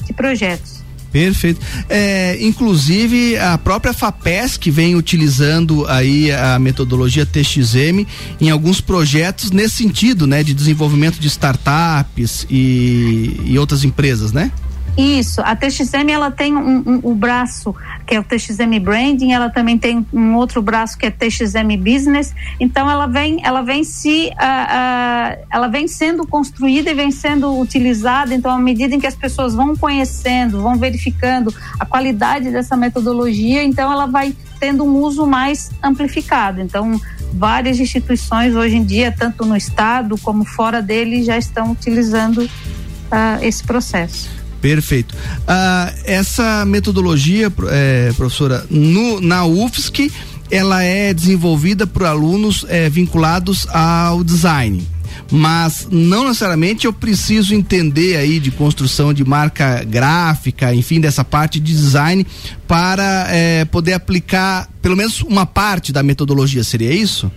de 0.06 0.14
projetos. 0.14 0.84
Perfeito. 1.16 1.62
É, 1.88 2.38
inclusive 2.42 3.38
a 3.38 3.58
própria 3.58 3.94
FAPESC 3.94 4.70
vem 4.70 4.98
utilizando 4.98 5.88
aí 5.88 6.30
a 6.30 6.60
metodologia 6.60 7.26
TXM 7.26 8.06
em 8.42 8.50
alguns 8.50 8.82
projetos 8.82 9.50
nesse 9.50 9.78
sentido, 9.78 10.28
né, 10.28 10.44
de 10.44 10.54
desenvolvimento 10.54 11.18
de 11.18 11.30
startups 11.30 12.46
e, 12.50 13.40
e 13.46 13.58
outras 13.58 13.86
empresas, 13.86 14.34
né? 14.34 14.52
Isso, 14.98 15.42
a 15.42 15.56
TXM 15.56 16.10
ela 16.10 16.32
tem 16.32 16.56
um, 16.56 16.78
um, 16.78 17.02
um, 17.04 17.14
braço 17.14 17.76
que 18.08 18.16
é 18.16 18.20
o 18.20 18.24
TXM 18.24 18.80
Branding, 18.82 19.34
ela 19.34 19.50
também 19.50 19.78
tem 19.78 20.06
um 20.14 20.36
outro 20.36 20.62
braço 20.62 20.98
que 20.98 21.06
é 21.06 21.12
TXM 21.12 21.76
Business. 21.78 22.34
Então 22.60 22.90
ela 22.90 23.06
vem, 23.06 23.46
ela 23.46 23.62
vem 23.62 23.84
se, 23.84 24.28
uh, 24.28 24.32
uh, 24.32 25.46
ela 25.52 25.68
vem 25.68 25.88
sendo 25.88 26.26
construída 26.26 26.92
e 26.92 26.94
vem 26.94 27.12
sendo 27.12 27.60
utilizada. 27.60 28.34
Então 28.34 28.52
à 28.52 28.58
medida 28.58 28.96
em 28.96 29.00
que 29.00 29.08
as 29.08 29.16
pessoas 29.16 29.54
vão 29.54 29.76
conhecendo, 29.76 30.62
vão 30.62 30.78
verificando 30.78 31.54
a 31.78 31.86
qualidade 31.86 32.50
dessa 32.50 32.78
metodologia, 32.78 33.64
então 33.64 33.92
ela 33.92 34.06
vai 34.06 34.34
tendo 34.62 34.86
um 34.86 35.02
uso 35.02 35.28
mais 35.28 35.72
amplificado. 35.84 36.62
Então 36.62 37.00
várias 37.34 37.82
instituições 37.82 38.56
hoje 38.56 38.78
em 38.78 38.84
dia, 38.86 39.12
tanto 39.12 39.46
no 39.46 39.58
estado 39.58 40.18
como 40.20 40.46
fora 40.46 40.82
dele, 40.82 41.22
já 41.22 41.38
estão 41.38 41.72
utilizando 41.72 42.44
uh, 42.44 43.44
esse 43.44 43.62
processo. 43.62 44.35
Perfeito. 44.62 45.14
Ah, 45.48 45.94
essa 46.04 46.66
metodologia, 46.66 47.52
é, 47.70 48.12
professora, 48.16 48.66
no, 48.70 49.22
na 49.22 49.46
UFSC, 49.46 50.12
ela 50.50 50.84
é 50.84 51.14
desenvolvida 51.14 51.88
por 51.88 52.06
alunos 52.06 52.66
é, 52.68 52.90
vinculados 52.90 53.68
ao 53.70 54.24
design. 54.24 54.88
Mas 55.32 55.88
não 55.90 56.26
necessariamente 56.26 56.86
eu 56.86 56.94
preciso 56.94 57.56
entender 57.56 58.18
aí 58.18 58.40
de 58.40 58.52
construção 58.52 59.14
de 59.14 59.24
marca 59.24 59.84
gráfica, 59.84 60.74
enfim, 60.74 61.00
dessa 61.00 61.24
parte 61.24 61.60
de 61.60 61.74
design 61.74 62.26
para 62.68 63.28
é, 63.30 63.66
poder 63.66 63.94
aplicar 63.94 64.70
pelo 64.82 64.96
menos 64.96 65.22
uma 65.22 65.46
parte 65.46 65.92
da 65.92 66.04
metodologia, 66.04 66.64
seria 66.64 66.94
isso? 66.94 67.32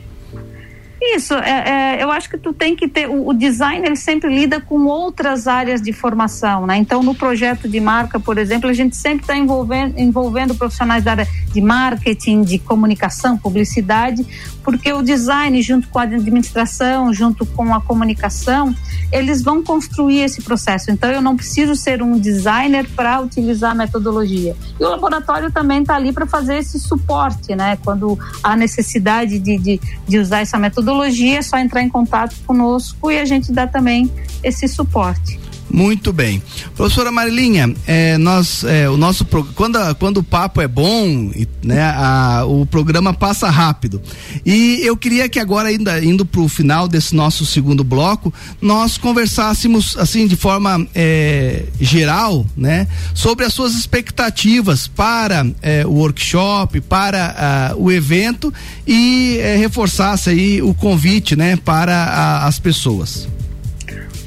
Isso, 1.14 1.34
é, 1.34 1.96
é, 1.96 2.02
eu 2.02 2.10
acho 2.10 2.28
que 2.28 2.36
tu 2.36 2.52
tem 2.52 2.76
que 2.76 2.86
ter, 2.86 3.08
o, 3.08 3.28
o 3.28 3.32
design 3.32 3.86
ele 3.86 3.96
sempre 3.96 4.34
lida 4.34 4.60
com 4.60 4.86
outras 4.86 5.46
áreas 5.46 5.80
de 5.80 5.92
formação, 5.92 6.66
né? 6.66 6.76
Então 6.76 7.02
no 7.02 7.14
projeto 7.14 7.68
de 7.68 7.80
marca, 7.80 8.20
por 8.20 8.36
exemplo, 8.36 8.68
a 8.68 8.72
gente 8.72 8.96
sempre 8.96 9.22
está 9.22 9.36
envolvendo, 9.36 9.98
envolvendo 9.98 10.54
profissionais 10.54 11.04
da 11.04 11.12
área 11.12 11.28
de 11.52 11.60
marketing, 11.60 12.42
de 12.42 12.58
comunicação, 12.58 13.36
publicidade, 13.36 14.26
porque 14.62 14.92
o 14.92 15.02
design 15.02 15.60
junto 15.62 15.88
com 15.88 15.98
a 15.98 16.02
administração, 16.02 17.12
junto 17.12 17.46
com 17.46 17.74
a 17.74 17.80
comunicação, 17.80 18.74
eles 19.10 19.42
vão 19.42 19.62
construir 19.62 20.20
esse 20.20 20.42
processo. 20.42 20.90
Então 20.90 21.10
eu 21.10 21.22
não 21.22 21.36
preciso 21.36 21.74
ser 21.74 22.02
um 22.02 22.18
designer 22.18 22.88
para 22.94 23.20
utilizar 23.20 23.72
a 23.72 23.74
metodologia. 23.74 24.54
E 24.78 24.84
o 24.84 24.88
laboratório 24.88 25.50
também 25.50 25.80
está 25.80 25.96
ali 25.96 26.12
para 26.12 26.26
fazer 26.26 26.58
esse 26.58 26.78
suporte, 26.78 27.54
né? 27.54 27.78
Quando 27.84 28.18
há 28.42 28.56
necessidade 28.56 29.38
de, 29.38 29.58
de, 29.58 29.80
de 30.06 30.18
usar 30.18 30.40
essa 30.40 30.58
metodologia 30.58 31.38
é 31.38 31.42
só 31.42 31.58
entrar 31.58 31.82
em 31.82 31.88
contato 31.88 32.36
conosco 32.46 33.10
e 33.10 33.18
a 33.18 33.24
gente 33.24 33.52
dá 33.52 33.66
também 33.66 34.10
esse 34.42 34.68
suporte. 34.68 35.47
Muito 35.70 36.12
bem. 36.12 36.42
Professora 36.74 37.12
Marilinha, 37.12 37.74
é, 37.86 38.16
nós, 38.16 38.64
é, 38.64 38.88
o 38.88 38.96
nosso 38.96 39.24
quando, 39.54 39.76
a, 39.76 39.94
quando 39.94 40.18
o 40.18 40.22
papo 40.22 40.60
é 40.60 40.68
bom, 40.68 41.30
né, 41.62 41.82
a, 41.82 42.44
o 42.46 42.64
programa 42.64 43.12
passa 43.12 43.50
rápido. 43.50 44.00
E 44.44 44.80
eu 44.82 44.96
queria 44.96 45.28
que 45.28 45.38
agora, 45.38 45.68
ainda 45.68 46.02
indo 46.02 46.24
para 46.24 46.40
o 46.40 46.48
final 46.48 46.88
desse 46.88 47.14
nosso 47.14 47.44
segundo 47.44 47.84
bloco, 47.84 48.32
nós 48.60 48.96
conversássemos 48.96 49.96
assim 49.98 50.26
de 50.26 50.36
forma 50.36 50.86
é, 50.94 51.64
geral, 51.80 52.46
né, 52.56 52.86
sobre 53.14 53.44
as 53.44 53.52
suas 53.52 53.74
expectativas 53.74 54.88
para 54.88 55.46
é, 55.60 55.86
o 55.86 55.92
workshop, 55.92 56.80
para 56.80 57.74
o 57.76 57.90
evento 57.90 58.52
e 58.86 59.38
é, 59.40 59.56
reforçasse 59.56 60.30
aí 60.30 60.62
o 60.62 60.72
convite, 60.72 61.36
né, 61.36 61.56
para 61.56 62.46
as 62.46 62.58
pessoas. 62.58 63.28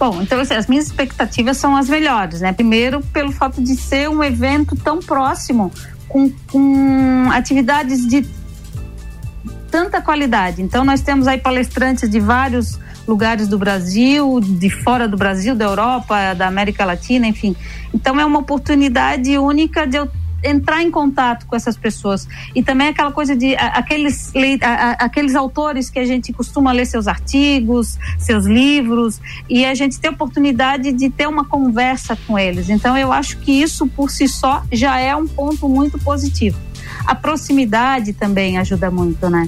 Bom, 0.02 0.20
então 0.20 0.40
assim, 0.40 0.56
as 0.56 0.66
minhas 0.66 0.88
expectativas 0.88 1.58
são 1.58 1.78
as 1.78 1.88
melhores, 1.88 2.42
né? 2.42 2.52
Primeiro, 2.52 3.02
pelo 3.14 3.32
fato 3.32 3.62
de 3.62 3.76
ser 3.76 4.10
um 4.10 4.24
evento 4.24 4.76
tão 4.76 4.98
próximo, 4.98 5.72
com, 6.10 6.28
com 6.52 7.30
atividades 7.32 8.08
de 8.08 8.26
tanta 9.70 10.02
qualidade. 10.02 10.60
Então, 10.60 10.84
nós 10.84 11.02
temos 11.02 11.28
aí 11.28 11.38
palestrantes 11.38 12.10
de 12.10 12.20
vários 12.20 12.80
lugares 13.08 13.48
do 13.48 13.60
Brasil, 13.60 14.40
de 14.42 14.72
fora 14.72 15.08
do 15.08 15.16
Brasil, 15.16 15.54
da 15.54 15.66
Europa, 15.66 16.34
da 16.34 16.48
América 16.48 16.84
Latina, 16.84 17.28
enfim. 17.28 17.56
Então, 17.94 18.20
é 18.20 18.26
uma 18.26 18.40
oportunidade 18.40 19.38
única 19.38 19.86
de 19.86 19.98
eu 19.98 20.10
entrar 20.44 20.82
em 20.82 20.92
contato 20.92 21.46
com 21.46 21.56
essas 21.56 21.78
pessoas. 21.78 22.28
E 22.56 22.64
também 22.64 22.88
aquela 22.88 23.12
coisa 23.12 23.36
de 23.36 23.56
aqueles, 23.56 24.32
aqueles 25.00 25.36
autores 25.36 25.90
que 25.90 26.00
a 26.00 26.06
gente 26.06 26.34
costuma 26.34 26.72
ler 26.72 26.86
seus 26.86 27.08
artigos, 27.08 27.98
seus 28.18 28.46
livros, 28.46 29.20
e 29.50 29.66
a 29.66 29.74
gente 29.74 30.00
ter 30.00 30.10
oportunidade 30.10 30.92
de 30.92 31.10
ter 31.10 31.28
uma 31.28 31.46
conversa 31.46 32.18
com 32.28 32.38
eles. 32.38 32.70
Então, 32.70 32.98
eu 32.98 33.12
acho 33.12 33.38
que 33.40 33.52
isso 33.52 33.88
por 33.88 34.10
si 34.10 34.28
só 34.28 34.64
já 34.72 35.00
é 35.00 35.16
um 35.16 35.28
ponto 35.28 35.68
muito 35.70 36.00
positivo. 36.00 36.58
A 37.06 37.16
proximidade 37.16 38.14
também 38.14 38.58
ajuda 38.58 38.92
muito, 38.92 39.30
né? 39.30 39.46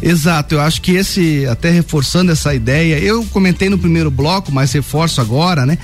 Exato, 0.00 0.54
eu 0.54 0.60
acho 0.60 0.80
que 0.80 0.92
esse, 0.92 1.44
até 1.46 1.70
reforçando 1.70 2.30
essa 2.30 2.54
ideia, 2.54 2.98
eu 2.98 3.24
comentei 3.26 3.68
no 3.68 3.76
primeiro 3.78 4.10
bloco, 4.10 4.52
mas 4.52 4.72
reforço 4.72 5.20
agora, 5.20 5.66
né? 5.66 5.76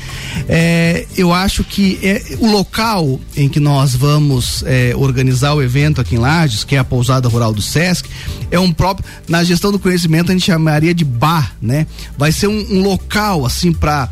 É, 0.48 1.06
eu 1.16 1.32
acho 1.32 1.64
que 1.64 1.98
é, 2.02 2.22
o 2.38 2.46
local 2.46 3.20
em 3.36 3.48
que 3.48 3.58
nós 3.58 3.94
vamos 3.94 4.62
é, 4.66 4.92
organizar 4.96 5.54
o 5.54 5.62
evento 5.62 6.00
aqui 6.00 6.14
em 6.14 6.18
Lages, 6.18 6.62
que 6.62 6.76
é 6.76 6.78
a 6.78 6.84
pousada 6.84 7.28
rural 7.28 7.52
do 7.52 7.60
Sesc, 7.60 8.08
é 8.50 8.58
um 8.58 8.72
próprio, 8.72 9.04
na 9.28 9.42
gestão 9.42 9.72
do 9.72 9.78
conhecimento 9.78 10.30
a 10.30 10.32
gente 10.32 10.46
chamaria 10.46 10.94
de 10.94 11.04
bar, 11.04 11.54
né? 11.60 11.86
Vai 12.16 12.30
ser 12.30 12.46
um, 12.46 12.66
um 12.70 12.82
local, 12.82 13.44
assim, 13.44 13.72
para 13.72 14.08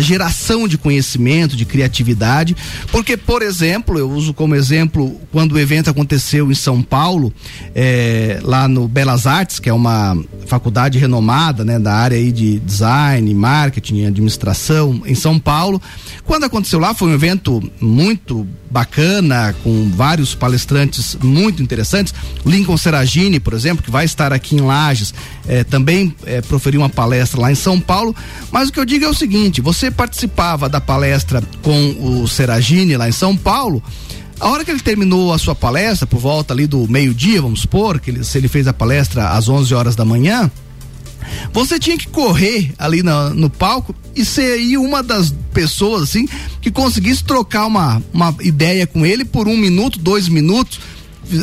geração 0.00 0.68
de 0.68 0.76
conhecimento, 0.76 1.56
de 1.56 1.64
criatividade, 1.64 2.54
porque, 2.92 3.16
por 3.16 3.40
exemplo, 3.40 3.98
eu 3.98 4.10
uso 4.10 4.34
como 4.34 4.54
exemplo, 4.54 5.18
quando 5.32 5.52
o 5.52 5.58
evento 5.58 5.88
aconteceu 5.88 6.50
em 6.50 6.54
São 6.54 6.82
Paulo, 6.82 7.32
é, 7.74 8.38
lá 8.42 8.68
no 8.68 8.86
Belas 8.86 9.26
Artes, 9.26 9.45
Artes, 9.46 9.60
que 9.60 9.68
é 9.68 9.72
uma 9.72 10.18
faculdade 10.46 10.98
renomada, 10.98 11.64
né, 11.64 11.78
da 11.78 11.94
área 11.94 12.16
aí 12.16 12.32
de 12.32 12.58
design, 12.58 13.32
marketing 13.32 14.04
administração 14.04 15.02
em 15.06 15.14
São 15.14 15.38
Paulo. 15.38 15.80
Quando 16.24 16.44
aconteceu 16.44 16.80
lá 16.80 16.92
foi 16.92 17.08
um 17.08 17.14
evento 17.14 17.62
muito 17.80 18.46
bacana, 18.68 19.54
com 19.62 19.88
vários 19.94 20.34
palestrantes 20.34 21.16
muito 21.22 21.62
interessantes. 21.62 22.12
Lincoln 22.44 22.76
Seragini, 22.76 23.38
por 23.38 23.54
exemplo, 23.54 23.84
que 23.84 23.90
vai 23.90 24.04
estar 24.04 24.32
aqui 24.32 24.56
em 24.56 24.60
Lages, 24.60 25.14
eh, 25.46 25.62
também 25.62 26.14
eh, 26.26 26.42
proferiu 26.42 26.80
uma 26.80 26.88
palestra 26.88 27.40
lá 27.40 27.52
em 27.52 27.54
São 27.54 27.80
Paulo. 27.80 28.14
Mas 28.50 28.68
o 28.68 28.72
que 28.72 28.80
eu 28.80 28.84
digo 28.84 29.04
é 29.04 29.08
o 29.08 29.14
seguinte: 29.14 29.60
você 29.60 29.90
participava 29.90 30.68
da 30.68 30.80
palestra 30.80 31.40
com 31.62 32.20
o 32.22 32.26
Seragini 32.26 32.96
lá 32.96 33.08
em 33.08 33.12
São 33.12 33.36
Paulo. 33.36 33.82
A 34.38 34.48
hora 34.50 34.64
que 34.64 34.70
ele 34.70 34.80
terminou 34.80 35.32
a 35.32 35.38
sua 35.38 35.54
palestra, 35.54 36.06
por 36.06 36.18
volta 36.18 36.52
ali 36.52 36.66
do 36.66 36.86
meio-dia, 36.88 37.40
vamos 37.40 37.60
supor, 37.60 37.98
que 37.98 38.10
ele, 38.10 38.22
se 38.22 38.36
ele 38.36 38.48
fez 38.48 38.66
a 38.68 38.72
palestra 38.72 39.30
às 39.30 39.48
11 39.48 39.74
horas 39.74 39.96
da 39.96 40.04
manhã, 40.04 40.50
você 41.52 41.78
tinha 41.78 41.96
que 41.96 42.08
correr 42.08 42.72
ali 42.78 43.02
no, 43.02 43.50
palco 43.50 43.94
e 44.14 44.24
ser 44.24 44.52
aí 44.52 44.76
uma 44.76 45.02
das 45.02 45.34
pessoas 45.52 46.02
assim 46.02 46.28
que 46.60 46.70
conseguisse 46.70 47.24
trocar 47.24 47.66
uma, 47.66 48.02
uma 48.12 48.34
ideia 48.40 48.86
com 48.86 49.04
ele 49.04 49.24
por 49.24 49.48
um 49.48 49.56
minuto, 49.56 49.98
dois 49.98 50.28
minutos 50.28 50.78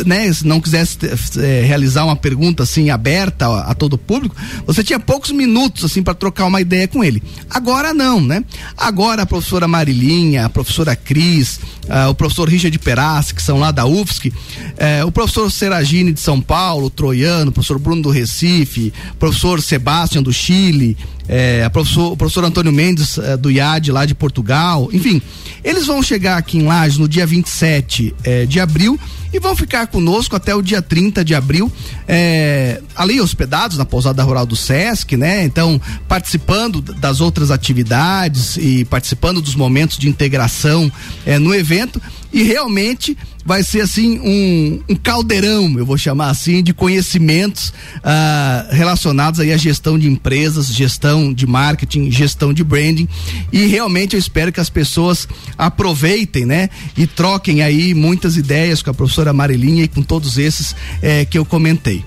né, 0.06 0.32
se 0.32 0.46
não 0.46 0.60
quisesse 0.60 0.98
é, 1.40 1.62
realizar 1.62 2.06
uma 2.06 2.16
pergunta 2.16 2.64
assim 2.64 2.90
aberta 2.90 3.48
a, 3.48 3.72
a, 3.72 3.74
todo 3.74 3.94
o 3.94 3.98
público, 3.98 4.36
você 4.66 4.84
tinha 4.84 5.00
poucos 5.00 5.32
minutos 5.32 5.86
assim 5.86 6.02
para 6.02 6.14
trocar 6.14 6.46
uma 6.46 6.62
ideia 6.62 6.88
com 6.88 7.04
ele. 7.04 7.22
Agora 7.50 7.94
não, 7.94 8.22
né? 8.22 8.44
Agora 8.78 9.24
a 9.24 9.26
professora 9.26 9.68
Marilinha, 9.68 10.46
a 10.46 10.50
professora 10.50 10.96
Cris, 10.96 11.60
uh, 11.86 12.10
o 12.10 12.16
professor 12.16 12.50
Richard 12.50 12.78
Perassi, 12.80 13.34
que 13.34 13.42
são 13.42 13.60
lá 13.60 13.72
da 13.72 13.86
UFSC, 13.86 14.30
uh, 14.30 15.08
o 15.08 15.12
professor 15.12 15.52
Seragini 15.52 16.12
de 16.12 16.20
São 16.20 16.40
Paulo, 16.42 16.90
Troiano, 16.90 17.50
o 17.50 17.54
professor 17.54 17.80
Bruno 17.80 18.02
do 18.02 18.10
Recife, 18.10 18.94
o 19.12 19.16
professor 19.18 19.62
Sebastião 19.62 20.24
do 20.24 20.34
Chile, 20.34 20.98
uh, 21.24 21.70
professor, 21.72 22.12
o 22.12 22.18
professor 22.18 22.44
Antônio 22.44 22.72
Mendes 22.72 23.20
do 23.40 23.50
IAD 23.50 23.92
lá 23.92 24.06
de 24.06 24.16
Portugal, 24.16 24.90
enfim, 24.92 25.22
eles 25.64 25.86
vão 25.86 26.02
chegar 26.02 26.38
aqui 26.38 26.58
em 26.58 26.64
Lages 26.64 26.98
no 26.98 27.08
dia 27.08 27.26
27 27.26 28.14
de 28.48 28.60
abril 28.60 29.00
e 29.34 29.40
vão 29.40 29.56
ficar 29.56 29.88
conosco 29.88 30.36
até 30.36 30.54
o 30.54 30.62
dia 30.62 30.82
30 30.82 31.26
de 31.26 31.34
abril, 31.34 31.72
é, 32.08 32.80
ali 32.96 33.20
hospedados 33.20 33.78
na 33.78 33.84
pousada 33.84 34.22
rural 34.22 34.46
do 34.46 34.56
Sesc, 34.56 35.18
né? 35.18 35.44
Então, 35.44 35.82
participando 36.08 36.82
das 36.82 37.20
outras 37.20 37.50
atividades 37.50 38.58
e 38.58 38.86
participando 38.86 39.42
dos 39.42 39.56
momentos 39.56 39.98
de 39.98 40.08
integração 40.08 40.92
é, 41.26 41.40
no 41.40 41.54
evento 41.54 42.00
e 42.32 42.44
realmente 42.44 43.18
vai 43.46 43.64
ser 43.64 43.82
assim 43.82 44.20
um, 44.20 44.82
um 44.90 44.96
caldeirão, 44.96 45.78
eu 45.78 45.86
vou 45.86 45.98
chamar 45.98 46.30
assim, 46.30 46.64
de 46.64 46.74
conhecimentos 46.74 47.74
ah, 48.04 48.68
relacionados 48.72 49.40
aí 49.40 49.52
à 49.52 49.58
gestão 49.58 49.98
de 49.98 50.08
empresas, 50.08 50.68
gestão 50.68 51.34
de 51.34 51.46
marketing, 51.46 52.10
gestão 52.12 52.54
de 52.54 52.64
branding 52.64 53.08
e 53.52 53.66
realmente 53.66 54.16
eu 54.16 54.20
espero 54.20 54.52
que 54.52 54.60
as 54.60 54.70
pessoas 54.70 55.28
aproveitem, 55.58 56.46
né? 56.46 56.70
E 56.98 57.06
troquem 57.06 57.62
aí 57.62 57.94
muitas 57.94 58.38
ideias 58.38 58.82
com 58.82 58.90
a 58.90 58.94
professora 58.94 59.34
Marilinha 59.34 59.84
e 59.84 59.88
com 59.88 60.02
todos 60.02 60.38
esses 60.38 60.76
eh, 61.02 61.26
que 61.26 61.38
eu 61.38 61.46
comentei. 61.46 62.04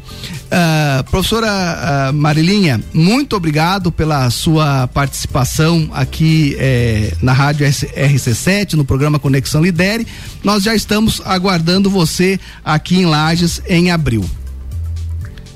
Uh, 0.46 1.02
professora 1.10 1.48
uh, 1.48 2.12
Marilinha, 2.12 2.80
muito 2.94 3.34
obrigado 3.34 3.90
pela 3.90 4.30
sua 4.30 4.86
participação 4.86 5.90
aqui 5.92 6.56
eh, 6.58 7.12
na 7.20 7.32
Rádio 7.32 7.66
RC7, 7.66 8.74
no 8.74 8.84
programa 8.84 9.18
Conexão 9.18 9.60
Lidere. 9.60 10.06
Nós 10.44 10.62
já 10.62 10.72
estamos 10.72 11.20
aguardando 11.24 11.90
você 11.90 12.38
aqui 12.64 12.98
em 12.98 13.06
Lages 13.06 13.60
em 13.66 13.90
abril. 13.90 14.24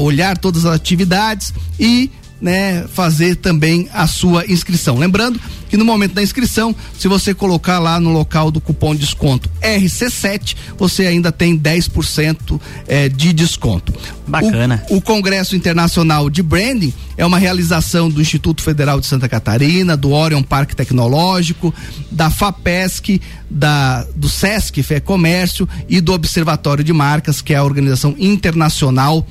olhar 0.00 0.38
todas 0.38 0.64
as 0.64 0.74
atividades 0.74 1.52
e 1.78 2.10
né, 2.40 2.84
fazer 2.92 3.36
também 3.36 3.88
a 3.92 4.06
sua 4.06 4.44
inscrição. 4.46 4.98
Lembrando 4.98 5.40
que 5.68 5.76
no 5.76 5.84
momento 5.84 6.12
da 6.12 6.22
inscrição, 6.22 6.74
se 6.98 7.08
você 7.08 7.34
colocar 7.34 7.78
lá 7.78 7.98
no 7.98 8.12
local 8.12 8.50
do 8.50 8.60
cupom 8.60 8.94
de 8.94 9.00
desconto 9.00 9.48
RC7, 9.60 10.54
você 10.76 11.06
ainda 11.06 11.32
tem 11.32 11.58
10% 11.58 12.60
eh, 12.86 13.08
de 13.08 13.32
desconto. 13.32 13.92
Bacana. 14.26 14.84
O, 14.90 14.96
o, 14.96 15.00
Congresso 15.00 15.56
Internacional 15.56 16.28
de 16.28 16.42
Branding 16.42 16.92
é 17.16 17.24
uma 17.24 17.38
realização 17.38 18.08
do 18.08 18.20
Instituto 18.20 18.62
Federal 18.62 19.00
de 19.00 19.06
Santa 19.06 19.28
Catarina, 19.28 19.96
do 19.96 20.12
Orion 20.12 20.42
Parque 20.42 20.76
Tecnológico, 20.76 21.74
da 22.10 22.30
FAPESC, 22.30 23.20
da, 23.48 24.04
do 24.14 24.28
SESC 24.28 24.82
Fé 24.82 25.00
Comércio 25.00 25.68
e 25.88 26.00
do 26.00 26.12
Observatório 26.12 26.84
de 26.84 26.92
Marcas, 26.92 27.40
que 27.40 27.54
é 27.54 27.56
a 27.56 27.64
organização 27.64 28.14
internacional 28.18 29.26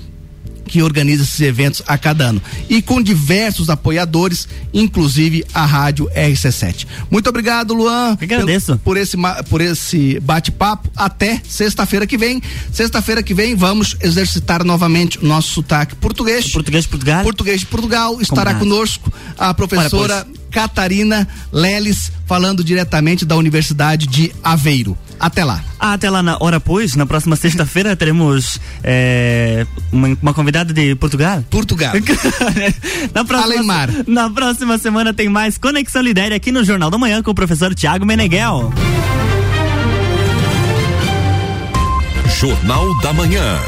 que 0.67 0.81
organiza 0.81 1.23
esses 1.23 1.39
eventos 1.41 1.81
a 1.87 1.97
cada 1.97 2.25
ano. 2.25 2.41
E 2.69 2.81
com 2.81 3.01
diversos 3.01 3.69
apoiadores, 3.69 4.47
inclusive 4.73 5.45
a 5.53 5.65
Rádio 5.65 6.09
RC7. 6.15 6.85
Muito 7.09 7.29
obrigado, 7.29 7.73
Luan. 7.73 8.17
agradeço. 8.21 8.77
Por 8.83 8.97
esse, 8.97 9.17
por 9.49 9.61
esse 9.61 10.19
bate-papo. 10.19 10.89
Até 10.95 11.41
sexta-feira 11.47 12.07
que 12.07 12.17
vem. 12.17 12.41
Sexta-feira 12.71 13.21
que 13.23 13.33
vem 13.33 13.55
vamos 13.55 13.95
exercitar 14.01 14.63
novamente 14.63 15.19
o 15.19 15.25
nosso 15.25 15.53
sotaque 15.53 15.95
português. 15.95 16.51
Português 16.51 16.83
de 16.83 16.89
Portugal. 16.89 17.23
Português 17.23 17.59
de 17.59 17.65
Portugal. 17.65 18.21
Estará 18.21 18.53
Combinado. 18.53 18.59
conosco 18.59 19.13
a 19.37 19.53
professora 19.53 20.25
Catarina 20.51 21.27
Leles, 21.51 22.11
falando 22.25 22.63
diretamente 22.63 23.25
da 23.25 23.35
Universidade 23.35 24.07
de 24.07 24.33
Aveiro. 24.43 24.97
Até 25.19 25.43
lá. 25.43 25.63
Ah, 25.79 25.93
até 25.93 26.09
lá 26.09 26.21
na 26.21 26.37
hora 26.39 26.59
pois, 26.59 26.95
na 26.95 27.05
próxima 27.05 27.35
sexta-feira 27.35 27.95
teremos 27.97 28.59
é, 28.83 29.65
uma, 29.91 30.17
uma, 30.21 30.33
convidada 30.33 30.73
de 30.73 30.95
Portugal. 30.95 31.43
Portugal. 31.49 31.93
na, 33.13 33.25
próxima, 33.25 33.89
na 34.07 34.29
próxima 34.29 34.77
semana 34.77 35.13
tem 35.13 35.29
mais 35.29 35.57
Conexão 35.57 36.01
Lidere 36.01 36.35
aqui 36.35 36.51
no 36.51 36.63
Jornal 36.63 36.89
da 36.89 36.97
Manhã 36.97 37.21
com 37.21 37.31
o 37.31 37.35
professor 37.35 37.73
Tiago 37.73 38.05
Meneghel. 38.05 38.73
Jornal 42.39 43.01
da 43.01 43.13
Manhã. 43.13 43.59